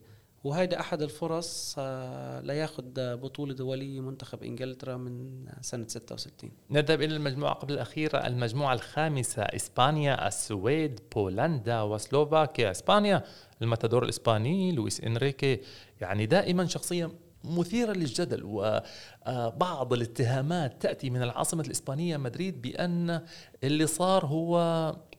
وهيدا 0.45 0.81
أحد 0.81 1.03
الفرص 1.03 1.75
آه، 1.79 2.41
لياخذ 2.41 2.85
بطولة 2.97 3.55
دولية 3.55 4.01
منتخب 4.01 4.43
إنجلترا 4.43 4.97
من 4.97 5.45
سنة 5.61 5.87
66 5.89 6.51
نذهب 6.71 7.03
إلى 7.03 7.17
المجموعة 7.17 7.55
قبل 7.55 7.73
الاخيره 7.75 8.19
المجموعة 8.19 8.75
الخامسة 8.75 9.43
إسبانيا 9.43 10.29
السويد 10.29 11.01
بولندا 11.15 11.83
وسلوفاكيا. 11.83 12.71
إسبانيا 12.71 13.23
المتدور 13.63 14.05
الإسباني 14.05 14.73
لويس 14.73 15.01
إنريكي 15.01 15.61
يعني 16.01 16.27
دائما 16.27 16.67
شخصية 16.67 17.11
مثيرة 17.45 17.93
للجدل 17.93 18.41
وبعض 18.45 19.93
الاتهامات 19.93 20.83
تأتي 20.83 21.11
من 21.11 21.23
العاصمة 21.23 21.63
الإسبانية 21.63 22.17
مدريد 22.17 22.63
بأن 22.63 23.21
اللي 23.65 23.87
صار 23.87 24.27
هو 24.27 24.57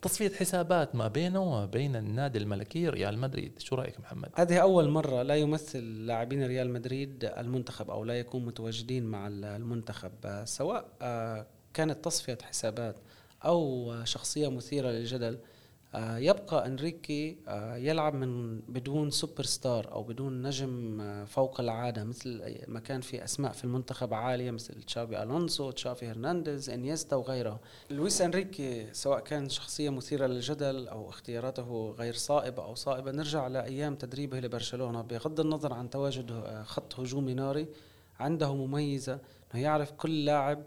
تصفية 0.05 0.29
حسابات 0.29 0.95
ما 0.95 1.07
بينه 1.07 1.39
وما 1.39 1.65
بين 1.65 1.95
النادي 1.95 2.37
الملكي 2.37 2.89
ريال 2.89 3.17
مدريد 3.17 3.59
شو 3.59 3.75
رأيك 3.75 3.99
محمد؟ 3.99 4.29
هذه 4.35 4.57
أول 4.57 4.89
مرة 4.89 5.21
لا 5.21 5.35
يمثل 5.35 6.05
لاعبين 6.05 6.45
ريال 6.45 6.73
مدريد 6.73 7.31
المنتخب 7.37 7.89
أو 7.89 8.03
لا 8.03 8.19
يكون 8.19 8.45
متواجدين 8.45 9.05
مع 9.05 9.27
المنتخب 9.27 10.11
سواء 10.43 10.85
كانت 11.73 12.05
تصفية 12.05 12.37
حسابات 12.43 12.95
أو 13.45 13.91
شخصية 14.03 14.47
مثيرة 14.47 14.89
للجدل 14.89 15.33
آه، 15.33 15.54
يبقى 15.97 16.67
إنريكي 16.67 17.37
آه، 17.47 17.75
يلعب 17.75 18.13
من 18.13 18.59
بدون 18.59 19.09
سوبر 19.09 19.43
ستار 19.43 19.91
أو 19.91 20.03
بدون 20.03 20.41
نجم 20.41 21.01
آه، 21.01 21.25
فوق 21.25 21.59
العادة 21.59 22.03
مثل 22.03 22.55
ما 22.67 22.79
كان 22.79 23.01
في 23.01 23.23
أسماء 23.23 23.51
في 23.51 23.63
المنتخب 23.63 24.13
عالية 24.13 24.51
مثل 24.51 24.83
تشافي 24.83 25.23
ألونسو 25.23 25.71
تشافي 25.71 26.07
هرنانديز 26.07 26.69
إنيستا 26.69 27.15
وغيرها. 27.15 27.59
لويس 27.89 28.21
إنريكي 28.21 28.93
سواء 28.93 29.19
كان 29.19 29.49
شخصية 29.49 29.89
مثيرة 29.89 30.27
للجدل 30.27 30.87
أو 30.87 31.09
اختياراته 31.09 31.95
غير 31.99 32.13
صائبة 32.13 32.63
أو 32.63 32.75
صائبة 32.75 33.11
نرجع 33.11 33.47
لأيام 33.47 33.95
تدريبه 33.95 34.39
لبرشلونة. 34.39 35.01
بغض 35.01 35.39
النظر 35.39 35.73
عن 35.73 35.89
تواجد 35.89 36.43
خط 36.63 36.99
هجومي 36.99 37.33
ناري 37.33 37.67
عنده 38.19 38.55
مميزة 38.55 39.19
إنه 39.53 39.63
يعرف 39.63 39.91
كل 39.91 40.25
لاعب 40.25 40.63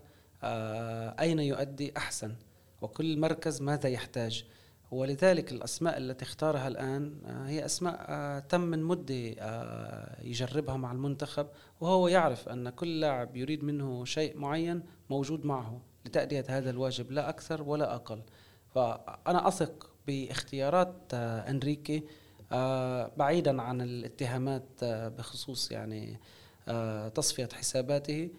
أين 1.21 1.39
يؤدي 1.39 1.93
أحسن 1.97 2.35
وكل 2.83 3.19
مركز 3.19 3.63
ماذا 3.63 3.89
يحتاج. 3.89 4.45
ولذلك 4.91 5.53
الأسماء 5.53 5.99
التي 5.99 6.25
اختارها 6.25 6.69
الآن 6.69 7.15
آه، 7.27 7.49
هي 7.49 7.65
أسماء 7.65 7.97
آه، 8.09 8.39
تم 8.39 8.61
من 8.61 8.83
مدة 8.83 9.35
آه، 9.39 10.23
يجربها 10.23 10.77
مع 10.77 10.93
المنتخب 10.93 11.47
وهو 11.81 12.09
يعرف 12.09 12.49
أن 12.49 12.71
كل 12.71 13.01
لاعب 13.01 13.37
يريد 13.37 13.65
منه 13.65 14.05
شيء 14.05 14.39
معين 14.39 14.83
موجود 15.11 15.47
معه 15.47 15.81
لتأدية 16.07 16.45
هذا 16.49 16.71
الواجب 16.71 17.13
لا 17.13 17.29
أكثر 17.29 17.63
ولا 17.63 17.95
أقل. 17.95 18.23
فأنا 18.75 19.49
أثق 19.49 19.91
باختيارات 20.07 21.15
أنريكي 21.15 22.03
بعيدا 23.17 23.63
عن 23.63 23.81
الاتهامات 23.81 24.85
بخصوص 24.85 25.73
يعني 25.73 26.19
تصفية 27.15 27.49
حساباته. 27.55 28.31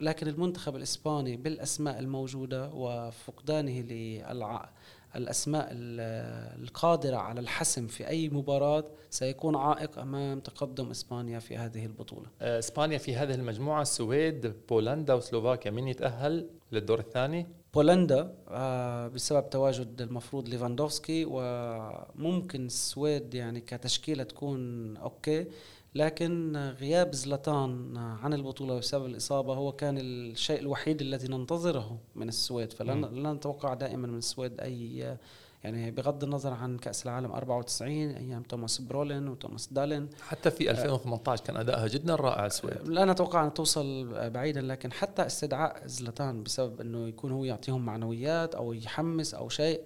لكن 0.00 0.28
المنتخب 0.28 0.76
الإسباني 0.76 1.36
بالأسماء 1.36 1.98
الموجودة 1.98 2.70
وفقدانه 2.70 3.80
للع 3.80 4.70
الأسماء 5.16 5.68
القادرة 5.72 7.16
على 7.16 7.40
الحسم 7.40 7.86
في 7.86 8.08
أي 8.08 8.28
مباراة 8.28 8.84
سيكون 9.10 9.56
عائق 9.56 9.98
أمام 9.98 10.40
تقدم 10.40 10.90
إسبانيا 10.90 11.38
في 11.38 11.56
هذه 11.56 11.86
البطولة. 11.86 12.26
آه، 12.42 12.58
إسبانيا 12.58 12.98
في 12.98 13.16
هذه 13.16 13.34
المجموعة 13.34 13.82
السويد، 13.82 14.54
بولندا 14.68 15.14
وسلوفاكيا، 15.14 15.70
مين 15.70 15.88
يتأهل 15.88 16.46
للدور 16.72 16.98
الثاني؟ 16.98 17.46
بولندا 17.74 18.34
آه، 18.48 19.08
بسبب 19.08 19.50
تواجد 19.50 20.02
المفروض 20.02 20.48
ليفاندوفسكي 20.48 21.24
وممكن 21.28 22.66
السويد 22.66 23.34
يعني 23.34 23.60
كتشكيلة 23.60 24.24
تكون 24.24 24.96
okay 24.96 25.46
لكن 25.94 26.56
غياب 26.80 27.14
زلطان 27.14 27.96
عن 27.96 28.34
البطولة 28.34 28.78
بسبب 28.78 29.06
الإصابة 29.06 29.54
هو 29.54 29.72
كان 29.72 29.98
الشيء 29.98 30.60
الوحيد 30.60 31.00
الذي 31.00 31.28
ننتظره 31.28 31.98
من 32.14 32.28
السويد 32.28 32.72
فلن 32.72 33.26
نتوقع 33.32 33.74
دائما 33.74 34.06
من 34.08 34.18
السويد 34.18 34.60
أي 34.60 35.16
يعني 35.64 35.90
بغض 35.90 36.24
النظر 36.24 36.52
عن 36.52 36.78
كأس 36.78 37.06
العالم 37.06 37.32
94 37.32 37.90
أيام 37.90 38.42
توماس 38.42 38.80
برولين 38.80 39.28
وتوماس 39.28 39.72
دالين. 39.72 40.08
حتى 40.20 40.50
في 40.50 40.70
2018 40.70 41.44
كان 41.44 41.56
أدائها 41.56 41.86
جدا 41.86 42.14
رائع 42.14 42.46
السويد. 42.46 42.88
لا 42.88 43.04
نتوقع 43.04 43.44
أن 43.44 43.54
توصل 43.54 44.08
بعيدا 44.30 44.60
لكن 44.60 44.92
حتى 44.92 45.26
استدعاء 45.26 45.86
زلطان 45.86 46.42
بسبب 46.42 46.80
أنه 46.80 47.08
يكون 47.08 47.32
هو 47.32 47.44
يعطيهم 47.44 47.86
معنويات 47.86 48.54
أو 48.54 48.72
يحمس 48.72 49.34
أو 49.34 49.48
شيء 49.48 49.80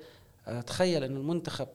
تخيل 0.66 1.04
أن 1.04 1.16
المنتخب 1.16 1.68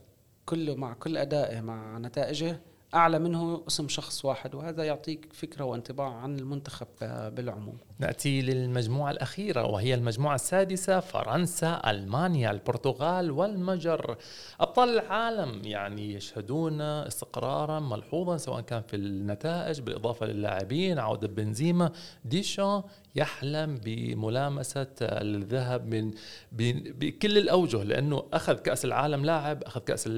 كله 0.46 0.76
مع 0.76 0.93
كل 0.93 1.17
أدائه 1.17 1.62
مع 1.62 1.98
نتائجه 1.98 2.60
أعلى 2.93 3.19
منه 3.19 3.63
اسم 3.67 3.88
شخص 3.88 4.25
واحد 4.25 4.56
وهذا 4.56 4.84
يعطيك 4.84 5.34
فكرة 5.34 5.65
وانطباع 5.65 6.13
عن 6.13 6.39
المنتخب 6.39 6.88
بالعموم. 7.36 7.77
نأتي 7.99 8.41
للمجموعة 8.41 9.12
الأخيرة 9.12 9.65
وهي 9.65 9.93
المجموعة 9.93 10.36
السادسة 10.36 10.99
فرنسا، 10.99 11.82
ألمانيا، 11.88 12.51
البرتغال 12.51 13.32
والمجر. 13.32 14.17
أبطال 14.60 14.89
العالم 14.89 15.62
يعني 15.63 16.13
يشهدون 16.13 16.82
استقرارا 16.82 17.79
ملحوظا 17.79 18.38
سواء 18.38 18.62
كان 18.62 18.82
في 18.82 18.95
النتائج 18.95 19.82
بالإضافة 19.82 20.25
للاعبين 20.25 20.99
عودة 20.99 21.27
بنزيما، 21.27 21.91
ديشان 22.25 22.84
يحلم 23.15 23.78
بملامسة 23.78 24.88
الذهب 25.02 25.88
من 25.88 26.12
بكل 26.52 27.38
الأوجه 27.38 27.84
لأنه 27.84 28.23
أخذ 28.34 28.54
كأس 28.54 28.86
العالم 28.86 29.26
لاعب 29.26 29.63
أخذ 29.63 29.82
كأس 29.82 30.10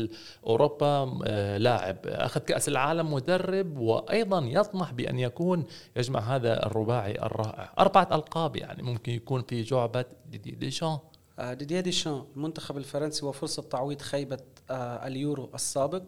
أوروبا 0.46 1.20
آه، 1.26 1.58
لاعب. 1.58 1.98
أخذ 2.06 2.42
كأس 2.42 2.68
العالم 2.68 3.14
مدرب 3.14 3.78
وأيضا 3.78 4.40
يطمح 4.46 4.94
بأن 4.94 5.20
يكون 5.20 5.66
يجمع 5.96 6.20
هذا 6.20 6.66
الرباعي 6.66 7.12
الرائع. 7.12 7.74
أربعة 7.80 8.08
ألقاب 8.12 8.56
يعني 8.56 8.84
ممكن 8.84 9.12
يكون 9.12 9.42
في 9.42 9.62
جعبة. 9.62 10.06
ديدي 10.32 10.52
ديشان. 10.52 10.98
آه، 11.40 11.54
ديدي 11.54 11.82
ديشان 11.82 12.24
المنتخب 12.36 12.78
الفرنسي 12.78 13.26
وفرصة 13.26 13.64
تعويض 13.64 14.02
خيبة 14.02 14.40
آه، 14.70 15.08
اليورو 15.08 15.50
السابق. 15.56 16.04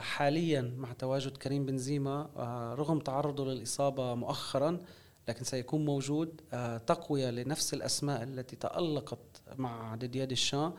حاليا 0.00 0.74
مع 0.76 0.92
تواجد 0.92 1.36
كريم 1.36 1.66
بنزيما 1.66 2.28
رغم 2.78 2.98
تعرضه 2.98 3.44
للإصابة 3.44 4.14
مؤخرا 4.14 4.78
لكن 5.28 5.44
سيكون 5.44 5.84
موجود 5.84 6.40
آه، 6.52 6.76
تقوية 6.76 7.30
لنفس 7.30 7.74
الأسماء 7.74 8.22
التي 8.22 8.56
تألقت 8.56 9.42
مع 9.56 9.94
ديديا 9.94 10.24
ديشان 10.24 10.72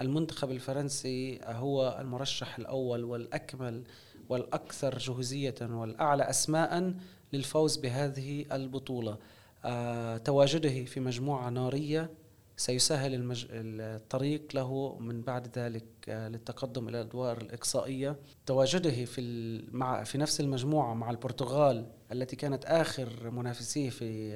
المنتخب 0.00 0.50
الفرنسي 0.50 1.40
هو 1.44 1.98
المرشح 2.00 2.58
الأول 2.58 3.04
والأكمل 3.04 3.84
والأكثر 4.28 4.98
جهوزية 4.98 5.54
والأعلى 5.60 6.22
أسماء 6.22 6.94
للفوز 7.32 7.76
بهذه 7.76 8.44
البطولة. 8.52 9.18
آه، 9.64 10.16
تواجده 10.16 10.84
في 10.84 11.00
مجموعة 11.00 11.50
نارية 11.50 12.10
سيسهل 12.56 13.14
المج... 13.14 13.46
الطريق 13.50 14.42
له 14.54 14.96
من 15.00 15.22
بعد 15.22 15.58
ذلك 15.58 15.84
آه، 16.08 16.28
للتقدم 16.28 16.88
إلى 16.88 17.00
الأدوار 17.00 17.38
الإقصائية. 17.38 18.16
تواجده 18.46 19.04
في 19.04 19.62
مع 19.72 20.04
في 20.04 20.18
نفس 20.18 20.40
المجموعة 20.40 20.94
مع 20.94 21.10
البرتغال 21.10 21.86
التي 22.12 22.36
كانت 22.36 22.64
آخر 22.64 23.30
منافسيه 23.30 23.90
في. 23.90 24.32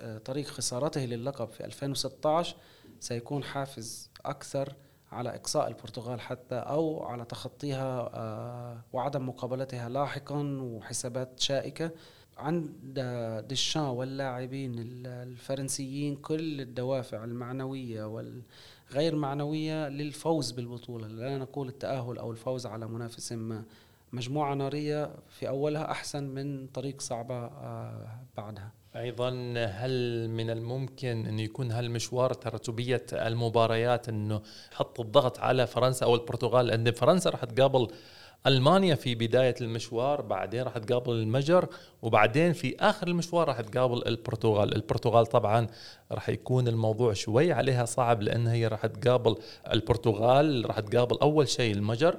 آه، 0.00 0.18
طريق 0.18 0.46
خسارته 0.46 1.04
للقب 1.04 1.48
في 1.48 1.64
2016 1.64 2.56
سيكون 3.00 3.44
حافز 3.44 4.10
أكثر 4.24 4.74
على 5.12 5.34
إقصاء 5.34 5.68
البرتغال 5.68 6.20
حتى 6.20 6.54
أو 6.54 7.02
على 7.02 7.24
تخطيها 7.24 8.10
آه، 8.14 8.84
وعدم 8.92 9.28
مقابلتها 9.28 9.88
لاحقا 9.88 10.58
وحسابات 10.62 11.40
شائكة 11.40 11.90
عند 12.38 13.00
ديشان 13.48 13.82
واللاعبين 13.82 14.74
الفرنسيين 15.06 16.16
كل 16.16 16.60
الدوافع 16.60 17.24
المعنوية 17.24 18.04
والغير 18.04 19.16
معنوية 19.16 19.88
للفوز 19.88 20.50
بالبطولة 20.50 21.06
لا 21.06 21.38
نقول 21.38 21.68
التأهل 21.68 22.18
أو 22.18 22.30
الفوز 22.30 22.66
على 22.66 22.86
منافس 22.86 23.32
ما 23.32 23.64
مجموعة 24.12 24.54
نارية 24.54 25.10
في 25.28 25.48
أولها 25.48 25.90
أحسن 25.90 26.24
من 26.24 26.66
طريق 26.66 27.00
صعبة 27.00 27.34
آه، 27.34 28.26
بعدها. 28.36 28.72
أيضا 28.96 29.28
هل 29.56 30.28
من 30.30 30.50
الممكن 30.50 31.26
انه 31.26 31.42
يكون 31.42 31.70
هالمشوار 31.70 32.32
تراتبيه 32.32 33.06
المباريات 33.12 34.08
إنه 34.08 34.42
حط 34.72 35.00
الضغط 35.00 35.38
على 35.38 35.66
فرنسا 35.66 36.06
أو 36.06 36.14
البرتغال؟ 36.14 36.66
لأن 36.66 36.90
فرنسا 36.90 37.30
راح 37.30 37.44
تقابل 37.44 37.88
ألمانيا 38.46 38.94
في 38.94 39.14
بداية 39.14 39.54
المشوار 39.60 40.20
بعدين 40.20 40.62
راح 40.62 40.78
تقابل 40.78 41.12
المجر 41.12 41.68
وبعدين 42.02 42.52
في 42.52 42.76
آخر 42.80 43.08
المشوار 43.08 43.48
راح 43.48 43.60
تقابل 43.60 44.02
البرتغال. 44.06 44.74
البرتغال 44.74 45.26
طبعا 45.26 45.66
راح 46.12 46.28
يكون 46.28 46.68
الموضوع 46.68 47.12
شوي 47.12 47.52
عليها 47.52 47.84
صعب 47.84 48.22
لأن 48.22 48.46
هي 48.46 48.66
راح 48.66 48.86
تقابل 48.86 49.36
البرتغال 49.72 50.66
راح 50.66 50.80
تقابل 50.80 51.18
أول 51.18 51.48
شيء 51.48 51.74
المجر 51.74 52.16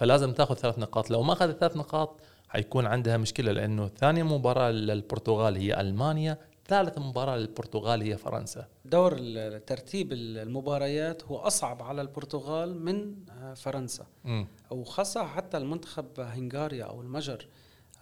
فلازم 0.00 0.32
تاخذ 0.32 0.54
ثلاث 0.54 0.78
نقاط. 0.78 1.10
لو 1.10 1.22
ما 1.22 1.32
أخذت 1.32 1.58
ثلاث 1.58 1.76
نقاط 1.76 2.20
حيكون 2.48 2.86
عندها 2.86 3.16
مشكلة 3.16 3.52
لأنه 3.52 3.88
ثاني 3.88 4.22
مباراة 4.22 4.70
للبرتغال 4.70 5.56
هي 5.56 5.80
ألمانيا 5.80 6.38
ثالث 6.68 6.98
مباراة 6.98 7.36
للبرتغال 7.36 8.02
هي 8.02 8.16
فرنسا. 8.16 8.66
دور 8.84 9.18
ترتيب 9.58 10.12
المباريات 10.12 11.24
هو 11.24 11.36
أصعب 11.36 11.82
على 11.82 12.02
البرتغال 12.02 12.84
من 12.84 13.14
فرنسا. 13.56 14.06
م. 14.24 14.44
وخاصة 14.70 15.26
حتى 15.26 15.56
المنتخب 15.56 16.06
هنغاريا 16.20 16.84
أو 16.84 17.00
المجر 17.00 17.46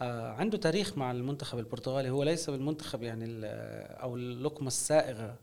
آه 0.01 0.33
عنده 0.33 0.59
تاريخ 0.59 0.99
مع 0.99 1.11
المنتخب 1.11 1.59
البرتغالي. 1.59 2.11
هو 2.11 2.23
ليس 2.23 2.51
بالمنتخب 2.51 3.03
يعني 3.03 3.25
أو 4.03 4.17
اللقمة 4.17 4.69
السائغة 4.69 5.35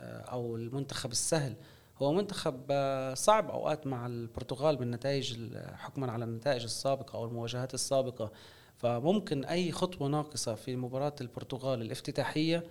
آه، 0.00 0.20
أو 0.20 0.56
المنتخب 0.56 1.10
السهل. 1.12 1.54
هو 1.98 2.12
منتخب 2.12 2.60
آه، 2.70 3.14
صعب 3.14 3.50
أوقات 3.50 3.86
مع 3.86 4.06
البرتغال 4.06 4.76
بالنتائج 4.76 5.56
حكما 5.74 6.12
على 6.12 6.24
النتائج 6.24 6.62
السابقة 6.62 7.16
أو 7.16 7.24
المواجهات 7.24 7.74
السابقة. 7.74 8.32
فممكن 8.76 9.44
أي 9.44 9.72
خطوة 9.72 10.08
ناقصة 10.08 10.54
في 10.54 10.76
مباراة 10.76 11.14
البرتغال 11.20 11.82
الافتتاحية 11.82 12.64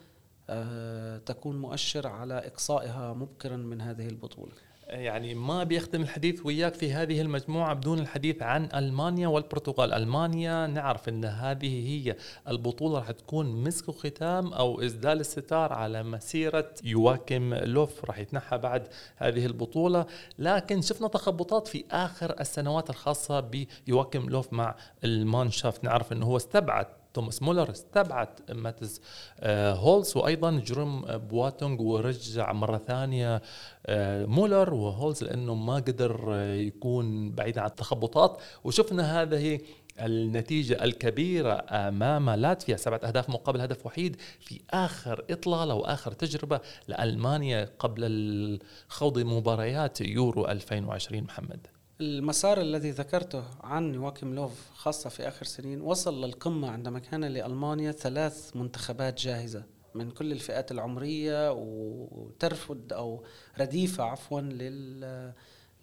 آه، 0.50 1.18
تكون 1.18 1.62
مؤشر 1.62 2.08
على 2.08 2.34
إقصائها 2.34 3.14
مبكرا 3.14 3.58
من 3.58 3.82
هذه 3.82 4.08
البطولة. 4.08 4.52
يعني 4.92 5.34
ما 5.36 5.64
بيختم 5.64 6.02
الحديث 6.02 6.46
وياك 6.46 6.74
في 6.74 6.94
هذه 6.94 7.22
المجموعة 7.22 7.74
بدون 7.74 8.00
الحديث 8.00 8.42
عن 8.42 8.70
ألمانيا 8.76 9.28
والبرتغال. 9.28 9.94
ألمانيا 9.94 10.68
نعرف 10.68 11.10
أن 11.10 11.26
هذه 11.26 11.88
هي 11.88 12.16
البطولة 12.48 13.00
راح 13.00 13.12
تكون 13.12 13.64
مسك 13.64 13.90
وختام 13.90 14.54
أو 14.54 14.82
إسدال 14.82 15.20
الستار 15.20 15.74
على 15.74 16.04
مسيرة 16.04 16.74
يواخيم 16.84 17.54
لوف. 17.54 18.06
راح 18.06 18.20
يتنحى 18.20 18.58
بعد 18.58 18.88
هذه 19.18 19.46
البطولة. 19.46 20.06
لكن 20.40 20.82
شفنا 20.82 21.08
تخبطات 21.08 21.68
في 21.68 21.84
آخر 21.92 22.40
السنوات 22.40 22.90
الخاصة 22.90 23.40
بيواخيم 23.40 24.30
لوف 24.30 24.54
مع 24.54 24.76
ال 25.04 25.11
Mannschaft 25.11 25.84
نعرف 25.84 26.12
أنه 26.12 26.26
هو 26.26 26.38
استبعد 26.38 27.01
توماس 27.13 27.41
مولر 27.41 27.71
استبعد 27.71 28.28
ماتس 28.52 29.02
آه، 29.39 29.74
هوملز 29.74 30.18
وأيضا 30.17 30.52
جيروم 30.52 31.02
بواتينغ 31.02 31.82
ورجع 31.82 32.52
مرة 32.52 32.78
ثانية 32.78 33.41
آه، 33.86 34.26
مولر 34.26 34.74
وهوملز 34.74 35.24
لأنه 35.24 35.56
ما 35.56 35.76
قدر 35.76 36.26
آه، 36.34 36.54
يكون 36.54 37.32
بعيد 37.32 37.58
عن 37.58 37.65
التخبطات. 37.65 38.41
وشفنا 38.63 39.21
هذه 39.21 39.60
النتيجة 40.00 40.84
الكبيرة 40.84 41.65
أمام 41.69 42.30
لاتفيا 42.30 42.78
سبعة 42.78 42.97
أهداف 43.04 43.30
مقابل 43.30 43.62
هدف 43.62 43.86
وحيد 43.86 44.15
في 44.39 44.62
آخر 44.69 45.26
إطلالة 45.30 45.74
وآخر 45.74 46.12
تجربة 46.12 46.60
لألمانيا 46.88 47.69
قبل 47.80 48.02
الخوض 48.04 49.19
مباريات 49.19 50.02
يورو 50.02 50.47
2020 50.47 51.24
محمد. 51.24 51.67
المسار 52.02 52.62
الذي 52.62 52.92
ذكرته 52.92 53.44
عن 53.64 53.94
يواكيم 53.94 54.36
لوف 54.36 54.70
خاصة 54.74 55.10
في 55.10 55.28
آخر 55.28 55.46
سنين 55.46 55.82
وصل 55.82 56.26
للقمة 56.26 56.70
عندما 56.70 57.00
كان 57.00 57.24
لألمانيا 57.24 57.92
ثلاث 57.92 58.56
منتخبات 58.56 59.22
جاهزة 59.22 59.64
من 59.96 60.12
كل 60.12 60.32
الفئات 60.32 60.72
العمرية 60.72 61.52
وترفض 61.52 62.94
أو 62.94 63.24
رديفة 63.60 64.04
عفوا 64.04 64.42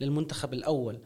للمنتخب 0.01 0.55
الأول. 0.55 1.01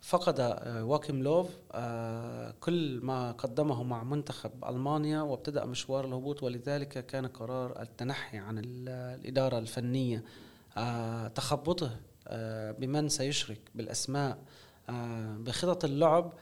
فقد 0.00 0.40
آه، 0.40 0.84
واكيم 0.84 1.22
لوف 1.22 1.48
آه، 1.72 2.54
كل 2.60 3.00
ما 3.02 3.32
قدمه 3.32 3.82
مع 3.82 4.04
منتخب 4.04 4.64
ألمانيا 4.64 5.22
وابتدأ 5.22 5.64
مشوار 5.64 6.04
الهبوط 6.04 6.42
ولذلك 6.42 7.06
كان 7.06 7.26
قرار 7.26 7.82
التنحي 7.82 8.38
عن 8.38 8.62
الإدارة 8.64 9.58
الفنية. 9.58 10.24
آه، 10.76 11.28
تخبطه 11.28 11.96
بمن 12.78 13.08
سيشرك 13.08 13.60
بالأسماء. 13.74 14.38
آه، 14.88 15.36
بخطط 15.36 15.84
اللعب 15.84 16.32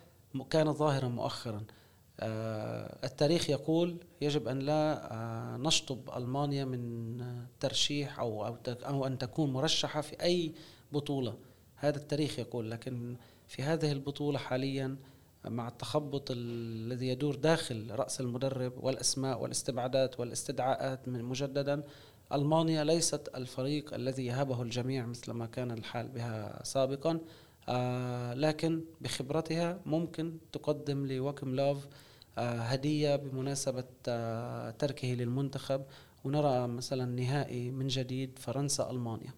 كان 0.51 0.72
ظاهرا 0.72 1.09
مؤخرا. 1.09 1.64
آه، 2.20 2.98
التاريخ 3.05 3.51
يقول 3.51 3.96
يجب 4.20 4.48
أن 4.48 4.59
لا 4.59 5.57
نشطب 5.61 6.11
ألمانيا 6.16 6.64
من 6.64 7.46
ترشيح 7.61 8.18
أو, 8.18 8.57
أو, 8.68 9.07
أن 9.07 9.18
تكون 9.18 9.53
مرشحة 9.53 10.01
في 10.01 10.22
أي 10.22 10.53
بطولة. 10.92 11.38
هذا 11.77 11.96
التاريخ 11.96 12.38
يقول. 12.38 12.70
لكن 12.70 13.16
في 13.48 13.62
هذه 13.62 13.92
البطولة 13.92 14.38
حاليا 14.38 14.96
مع 15.44 15.68
التخبط 15.68 16.31
الذي 16.31 17.09
يدور 17.09 17.35
داخل 17.35 17.90
رأس 17.90 18.20
المدرب 18.20 18.72
والأسماء 18.77 19.42
والاستبعادات 19.42 20.20
والاستدعاءات 20.20 21.09
مجددا 21.09 21.83
ألمانيا 22.32 22.84
ليست 22.84 23.28
الفريق 23.34 23.94
الذي 23.94 24.26
يهابه 24.26 24.62
الجميع 24.62 25.06
مثل 25.06 25.32
ما 25.32 25.46
كان 25.46 25.70
الحال 25.70 26.08
بها 26.08 26.60
سابقا 26.64 27.20
آه 27.68 28.34
لكن 28.34 28.84
بخبرتها 29.00 29.80
ممكن 29.86 30.38
تقدم 30.52 31.06
لوكم 31.06 31.54
لوف 31.54 31.86
آه 32.38 32.58
هدية 32.60 33.16
بمناسبة 33.16 33.84
آه 34.08 34.70
تركه 34.70 35.08
للمنتخب 35.08 35.82
ونرى 36.24 36.68
مثلا 36.68 37.04
نهائي 37.04 37.70
من 37.70 37.88
جديد 37.88 38.38
فرنسا 38.38 38.90
ألمانيا 38.90 39.32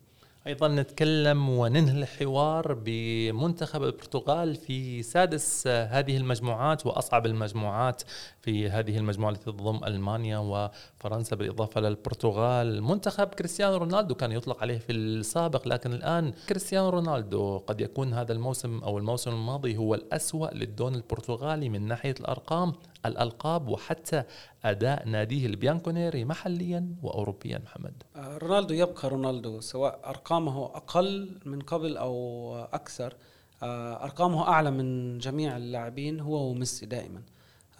أيضا 0.50 0.68
نتكلم 0.68 1.48
وننهي 1.48 2.02
الحوار 2.02 2.74
بمنتخب 2.74 3.82
البرتغال 3.82 4.54
في 4.54 5.02
سادس 5.02 5.66
هذه 5.66 6.16
المجموعات 6.16 6.86
وأصعب 6.86 7.26
المجموعات 7.26 8.02
في 8.40 8.70
هذه 8.70 8.98
المجموعة 8.98 9.30
التي 9.30 9.44
تضم 9.44 9.80
ألمانيا 9.84 10.38
وفرنسا 10.38 11.36
بالإضافة 11.36 11.80
للبرتغال 11.80 12.82
منتخب 12.82 13.26
كريستيانو 13.26 13.76
رونالدو 13.76 14.14
كان 14.14 14.32
يطلق 14.32 14.62
عليه 14.62 14.78
في 14.78 14.92
السابق 14.92 15.68
لكن 15.68 15.92
الآن 15.92 16.32
كريستيانو 16.48 16.88
رونالدو 16.88 17.58
قد 17.58 17.80
يكون 17.80 18.14
هذا 18.14 18.32
الموسم 18.32 18.78
أو 18.78 18.98
الموسم 18.98 19.30
الماضي 19.30 19.76
هو 19.76 19.94
الأسوأ 19.94 20.48
للدون 20.54 20.94
البرتغالي 20.94 21.68
من 21.68 21.86
ناحية 21.88 22.14
الأرقام. 22.20 22.72
الألقاب 23.06 23.68
وحتى 23.68 24.22
أداء 24.64 25.08
ناديه 25.08 25.46
البيانكونيري 25.46 26.24
محليا 26.24 26.94
واوروبيا 27.02 27.58
محمد. 27.58 28.02
آه، 28.16 28.38
رونالدو 28.38 28.74
يبقى 28.74 29.08
رونالدو 29.08 29.60
سواء 29.60 30.00
أرقامه 30.04 30.64
أقل 30.64 31.38
من 31.44 31.60
قبل 31.60 31.96
أو 31.96 32.54
أكثر 32.72 33.16
آه، 33.62 34.04
أرقامه 34.04 34.48
أعلى 34.48 34.70
من 34.70 35.18
جميع 35.18 35.56
اللاعبين 35.56 36.20
هو 36.20 36.50
وميسي 36.50 36.86
دائما. 36.86 37.22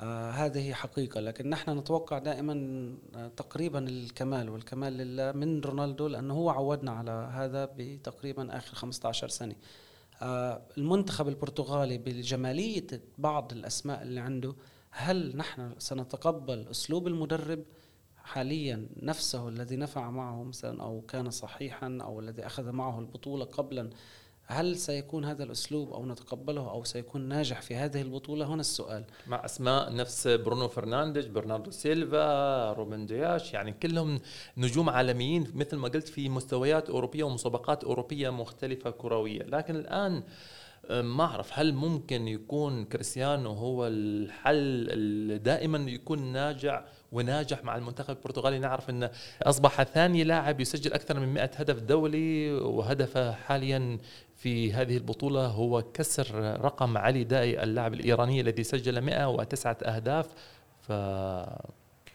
آه 0.01 0.31
هذه 0.31 0.73
حقيقة. 0.73 1.21
لكن 1.21 1.51
نحن 1.51 1.79
نتوقع 1.79 2.19
دائما 2.19 2.55
تقريبا 3.37 3.79
الكمال 3.89 4.49
والكمال 4.49 4.93
لله 4.93 5.33
من 5.33 5.61
رونالدو 5.61 6.07
لأنه 6.07 6.35
هو 6.35 6.51
عودنا 6.51 6.91
على 6.93 7.11
هذا 7.11 7.69
بتقريبا 7.77 8.57
آخر 8.57 8.75
15 8.75 9.29
سنة. 9.29 9.55
المنتخب 10.79 11.29
البرتغالي 11.29 11.99
بجمالية 11.99 12.87
بعض 13.19 13.53
الأسماء 13.53 14.03
اللي 14.03 14.21
عنده 14.21 14.55
هل 14.91 15.37
نحن 15.37 15.75
سنتقبل 15.79 16.67
أسلوب 16.71 17.07
المدرب 17.07 17.65
حاليا 18.17 18.89
نفسه 19.03 19.49
الذي 19.49 19.77
نفع 19.77 20.11
معه 20.11 20.43
مثلا 20.43 20.83
أو 20.83 21.01
كان 21.01 21.31
صحيحا 21.31 21.99
أو 22.03 22.21
الذي 22.21 22.47
أخذ 22.47 22.73
معه 22.73 22.99
البطولة 22.99 23.45
قبلا؟ 23.45 23.91
هل 24.45 24.77
سيكون 24.77 25.25
هذا 25.25 25.45
الأسلوب 25.45 25.93
أو 25.93 26.07
نتقبله 26.07 26.71
أو 26.71 26.85
سيكون 26.85 27.21
ناجح 27.29 27.63
في 27.63 27.77
هذه 27.77 28.03
البطولة؟ 28.03 28.47
هنا 28.47 28.61
السؤال. 28.61 29.05
مع 29.27 29.45
أسماء 29.45 29.95
نفس 29.95 30.29
برونو 30.29 30.69
فرنانديز 30.69 31.27
برناردو 31.27 31.71
سيلفا 31.71 32.73
روبن 32.73 33.07
دياش 33.07 33.55
يعني 33.55 33.73
كلهم 33.73 34.21
نجوم 34.57 34.91
عالميين 34.91 35.53
مثل 35.55 35.77
ما 35.77 35.89
قلت 35.89 36.09
في 36.09 36.29
مستويات 36.29 36.91
أوروبية 36.91 37.25
ومسابقات 37.25 37.85
أوروبية 37.85 38.31
مختلفة 38.31 38.91
كروية. 38.91 39.43
لكن 39.43 39.77
الآن 39.77 40.23
ما 40.91 41.25
أعرف 41.25 41.59
هل 41.59 41.75
ممكن 41.75 42.29
يكون 42.29 42.85
كريستيانو 42.85 43.53
هو 43.53 43.87
الحل 43.87 44.91
اللي 44.91 45.39
دائما 45.39 45.79
يكون 45.91 46.33
ناجع 46.33 46.85
وناجح 47.13 47.65
مع 47.65 47.77
المنتخب 47.77 48.17
البرتغالي؟ 48.17 48.59
نعرف 48.59 48.91
انه 48.91 49.11
أصبح 49.43 49.83
ثاني 49.83 50.25
لاعب 50.25 50.61
يسجل 50.61 50.93
أكثر 50.93 51.21
من 51.21 51.35
100 51.35 51.51
هدف 51.57 51.81
دولي 51.83 52.53
وهدفه 52.53 53.33
حاليا 53.33 53.99
في 54.37 54.73
هذه 54.73 54.97
البطولة 54.97 55.47
هو 55.47 55.83
كسر 55.83 56.61
رقم 56.65 56.99
علي 56.99 57.25
دائي 57.25 57.63
اللاعب 57.63 57.95
الإيراني 57.95 58.41
الذي 58.41 58.63
سجل 58.65 59.01
109 59.01 59.73
أهداف. 59.73 60.27
ف 60.81 60.93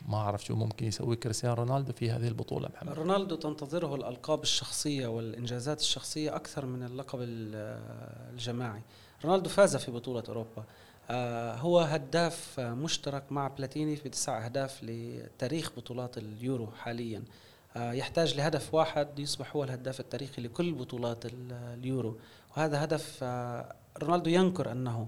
ما 0.08 0.18
أعرف 0.18 0.46
شو 0.46 0.56
ممكن 0.56 0.86
يسوي 0.86 1.15
كريستيانو 1.15 1.56
رونالدو 1.56 1.94
في 1.94 2.12
هذه 2.12 2.28
البطولة 2.28 2.70
محمد 2.76 2.94
رونالدو 2.94 3.36
تنتظره 3.36 3.96
الألقاب 3.96 4.44
الشخصية 4.44 5.08
والإنجازات 5.08 5.80
الشخصية 5.80 6.36
أكثر 6.36 6.65
من 6.65 6.84
اللقب 6.84 7.20
الجماعي. 7.22 8.82
رونالدو 9.26 9.50
فاز 9.50 9.76
في 9.76 9.91
بطولة 9.91 10.24
أوروبا. 10.28 10.63
آه، 11.10 11.56
هو 11.56 11.80
هداف 11.80 12.60
مشترك 12.60 13.32
مع 13.32 13.48
بلاتيني 13.48 13.96
في 13.96 14.10
تسع 14.10 14.46
أهداف 14.46 14.80
لتاريخ 14.84 15.72
بطولات 15.78 16.18
اليورو 16.18 16.68
حاليا. 16.72 17.24
آه، 17.78 17.91
يحتاج 17.91 18.36
لهدف 18.36 18.74
واحد 18.74 19.20
يصبح 19.20 19.56
هو 19.56 19.63
الهداف 19.63 20.00
التاريخي 20.00 20.41
لكل 20.41 20.74
بطولات 20.74 21.24
اليورو. 21.26 22.18
وهذا 22.58 22.84
هدف 22.84 23.20
آه، 23.24 23.76
رونالدو 23.98 24.30
ينكر 24.30 24.72
أنه 24.72 25.08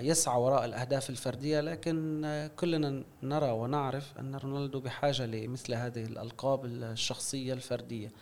يسعى 0.00 0.40
وراء 0.40 0.64
الأهداف 0.64 1.10
الفردية 1.10 1.60
لكن 1.60 2.24
آه، 2.24 2.46
كلنا 2.46 3.04
نرى 3.22 3.50
ونعرف 3.50 4.18
أن 4.18 4.34
رونالدو 4.34 4.80
بحاجة 4.80 5.26
لمثل 5.26 5.74
هذه 5.74 6.02
الألقاب 6.02 6.64
الشخصية 6.64 7.52
الفردية. 7.52 8.12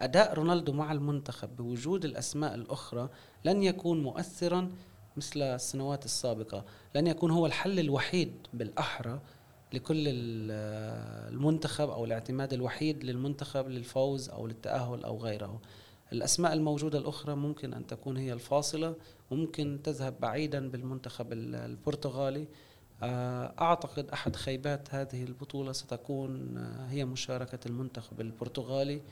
أداء 0.00 0.34
رونالدو 0.34 0.72
مع 0.72 0.92
المنتخب 0.92 1.56
بوجود 1.56 2.04
الأسماء 2.04 2.54
الأخرى 2.54 3.08
لن 3.44 3.62
يكون 3.62 4.02
مؤثرا 4.02 4.70
مثل 5.16 5.42
السنوات 5.42 6.04
السابقة. 6.04 6.64
لن 6.94 7.06
يكون 7.06 7.30
هو 7.30 7.46
الحل 7.46 7.78
الوحيد 7.78 8.32
بالأحرى 8.54 9.20
لكل 9.72 10.04
آه، 10.50 11.28
المنتخب 11.28 11.90
أو 11.90 12.04
الاعتماد 12.04 12.52
الوحيد 12.52 13.04
للمنتخب 13.04 13.68
للفوز 13.68 14.28
أو 14.28 14.46
للتأهل 14.46 15.04
أو 15.04 15.18
غيره. 15.18 15.60
الأسماء 16.12 16.52
الموجودة 16.52 16.98
الأخرى 16.98 17.34
ممكن 17.34 17.74
أن 17.74 17.86
تكون 17.86 18.16
هي 18.16 18.32
الفاصلة 18.32 18.94
ممكن 19.30 19.80
تذهب 19.84 20.20
بعيدا 20.20 20.70
بالمنتخب 20.70 21.32
البرتغالي. 21.32 22.48
آه، 23.02 23.54
أعتقد 23.60 24.10
أحد 24.10 24.36
خيبات 24.36 24.94
هذه 24.94 25.24
البطولة 25.24 25.72
ستكون 25.72 26.56
آه، 26.56 26.86
هي 26.86 27.04
مشاركة 27.04 27.58
المنتخب 27.66 28.20
البرتغالي 28.20 29.02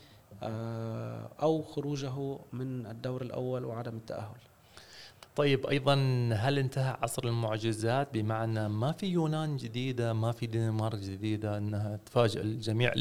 آه، 0.43 1.31
أو 1.43 1.63
خروجه 1.63 2.39
من 2.53 2.87
الدور 2.87 3.23
الأول 3.23 3.65
وعدم 3.65 3.97
التأهل. 3.97 4.41
طيب 5.37 5.67
أيضا 5.67 5.95
هل 6.33 6.59
انتهى 6.59 6.97
عصر 7.03 7.25
المعجزات؟ 7.25 8.09
بمعنى 8.13 8.69
ما 8.69 8.93
في 8.93 9.07
يونان 9.07 9.57
جديدة 9.57 10.13
ما 10.13 10.33
في 10.33 10.47
دنمارك 10.47 10.99
جديدة 10.99 11.59
إنها 11.59 11.99
تفاجئ 12.07 12.41
الجميع. 12.41 12.93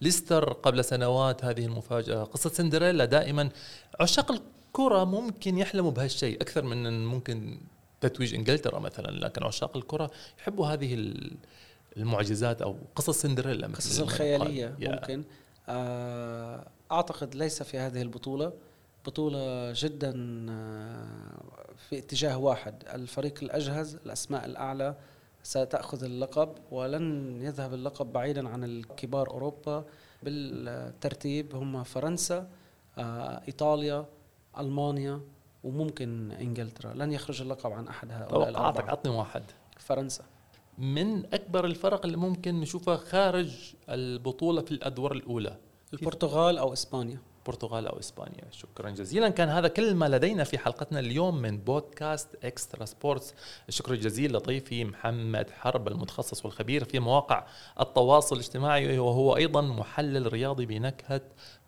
ليستر 0.00 0.52
قبل 0.52 0.84
سنوات 0.84 1.44
هذه 1.44 1.66
المفاجأة. 1.66 2.24
قصة 2.24 2.50
سندريلا 2.50 3.04
دائما 3.04 3.48
عشاق 4.00 4.32
الكرة 4.32 5.04
ممكن 5.04 5.58
يحلموا 5.58 5.90
بهالشيء 5.90 6.42
أكثر 6.42 6.64
من 6.64 7.04
ممكن 7.04 7.60
تتويج 8.00 8.34
إنجلترا 8.34 8.78
مثلا 8.78 9.10
لكن 9.10 9.42
عشاق 9.42 9.76
الكرة 9.76 10.10
يحبوا 10.38 10.66
هذه 10.66 11.14
المعجزات 11.96 12.62
أو 12.62 12.76
قصص 12.96 13.20
سندريلا 13.20 13.66
قصص 13.66 14.00
الخيالية 14.00 14.76
ممكن. 14.80 15.24
آه، 15.68 16.66
أعتقد 16.92 17.34
ليس 17.34 17.62
في 17.62 17.78
هذه 17.78 18.02
البطولة. 18.02 18.52
بطولة 19.06 19.72
جدا 19.76 20.12
آه، 20.50 21.69
في 21.90 21.98
اتجاه 21.98 22.38
واحد 22.38 22.84
الفريق 22.94 23.34
الأجهز 23.42 23.94
الأسماء 23.94 24.46
الأعلى 24.46 24.96
ستأخذ 25.42 26.04
اللقب 26.04 26.54
ولن 26.70 27.38
يذهب 27.42 27.74
اللقب 27.74 28.12
بعيدا 28.12 28.48
عن 28.48 28.64
الكبار 28.64 29.30
أوروبا. 29.30 29.84
بالترتيب 30.22 31.54
هم 31.54 31.84
فرنسا 31.84 32.48
آه، 32.98 33.42
إيطاليا 33.48 34.06
ألمانيا 34.58 35.20
وممكن 35.64 36.32
إنجلترا. 36.32 36.94
لن 36.94 37.12
يخرج 37.12 37.42
اللقب 37.42 37.72
عن 37.72 37.88
أحد 37.88 38.12
هؤلاء 38.12 38.48
الأربعة. 38.48 38.88
أعطني 38.88 39.12
واحد. 39.16 39.42
فرنسا. 39.78 40.24
من 40.78 41.34
أكبر 41.34 41.64
الفرق 41.64 42.04
اللي 42.06 42.16
ممكن 42.16 42.60
نشوفها 42.60 42.96
خارج 42.96 43.74
البطولة 43.88 44.62
في 44.62 44.70
الأدوار 44.70 45.12
الأولى؟ 45.12 45.56
البرتغال 45.92 46.58
أو 46.58 46.72
إسبانيا. 46.72 47.18
البرتغال 47.40 47.86
أو 47.86 47.98
إسبانيا. 47.98 48.44
شكرا 48.50 48.90
جزيلا. 48.90 49.28
كان 49.28 49.48
هذا 49.48 49.68
كل 49.68 49.94
ما 49.94 50.08
لدينا 50.08 50.44
في 50.44 50.58
حلقتنا 50.58 50.98
اليوم 50.98 51.42
من 51.42 51.58
بودكاست 51.58 52.44
إكسترا 52.44 52.84
سبورتس. 52.84 53.34
الشكر 53.68 53.92
الجزيل 53.92 54.32
لضيفي 54.32 54.84
محمد 54.84 55.50
حرب 55.50 55.88
المتخصص 55.88 56.44
والخبير 56.44 56.84
في 56.84 56.98
مواقع 56.98 57.46
التواصل 57.80 58.36
الاجتماعي 58.36 58.98
وهو 58.98 59.36
أيضا 59.36 59.60
محلل 59.60 60.32
رياضي 60.32 60.66
بنكهة 60.66 61.20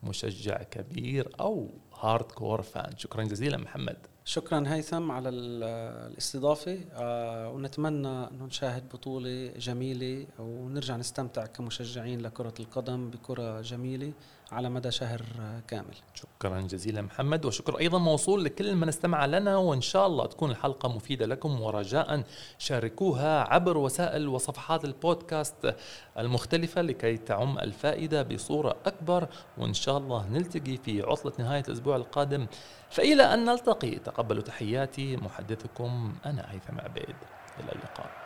مشجع 0.02 0.62
كبير 0.62 1.28
أو 1.40 1.68
hardcore 2.00 2.62
fan. 2.62 2.98
شكرا 2.98 3.24
جزيلا 3.24 3.56
محمد. 3.56 3.96
شكرا 4.24 4.64
هيثم 4.66 5.10
على 5.10 5.28
الاستضافة. 5.28 6.80
آه 6.92 7.50
ونتمنى 7.50 8.08
أنه 8.08 8.44
نشاهد 8.44 8.88
بطولة 8.88 9.52
جميلة 9.58 10.26
ونرجع 10.38 10.96
نستمتع 10.96 11.46
كمشجعين 11.46 12.20
لكرة 12.20 12.54
القدم 12.60 13.10
بكرة 13.10 13.60
جميلة. 13.60 14.12
على 14.52 14.70
مدى 14.70 14.90
شهر 14.90 15.22
كامل. 15.68 15.94
شكرا 16.14 16.60
جزيلا 16.60 17.02
محمد 17.02 17.44
وشكر 17.44 17.78
أيضا 17.78 17.98
موصول 17.98 18.44
لكل 18.44 18.74
من 18.74 18.88
استمع 18.88 19.26
لنا 19.26 19.56
وإن 19.56 19.80
شاء 19.80 20.06
الله 20.06 20.26
تكون 20.26 20.50
الحلقة 20.50 20.88
مفيدة 20.88 21.26
لكم 21.26 21.60
ورجاء. 21.60 22.22
شاركوها 22.58 23.40
عبر 23.40 23.78
وسائل 23.78 24.28
وصفحات 24.28 24.84
البودكاست 24.84 25.74
المختلفة 26.18 26.82
لكي 26.82 27.16
تعم 27.16 27.58
الفائدة 27.58 28.22
بصورة 28.22 28.76
أكبر 28.86 29.28
وإن 29.58 29.74
شاء 29.74 29.98
الله 29.98 30.28
نلتقي 30.28 30.76
في 30.76 31.02
عطلة 31.02 31.32
نهاية 31.38 31.64
الأسبوع 31.68 31.96
القادم. 31.96 32.46
فإلى 32.90 33.22
أن 33.22 33.44
نلتقي 33.44 33.90
تقبلوا 33.90 34.42
تحياتي 34.42 35.16
محدثكم 35.16 36.14
أنا 36.26 36.46
هيثم 36.50 36.80
عبيد. 36.80 37.16
إلى 37.60 37.72
اللقاء. 37.72 38.21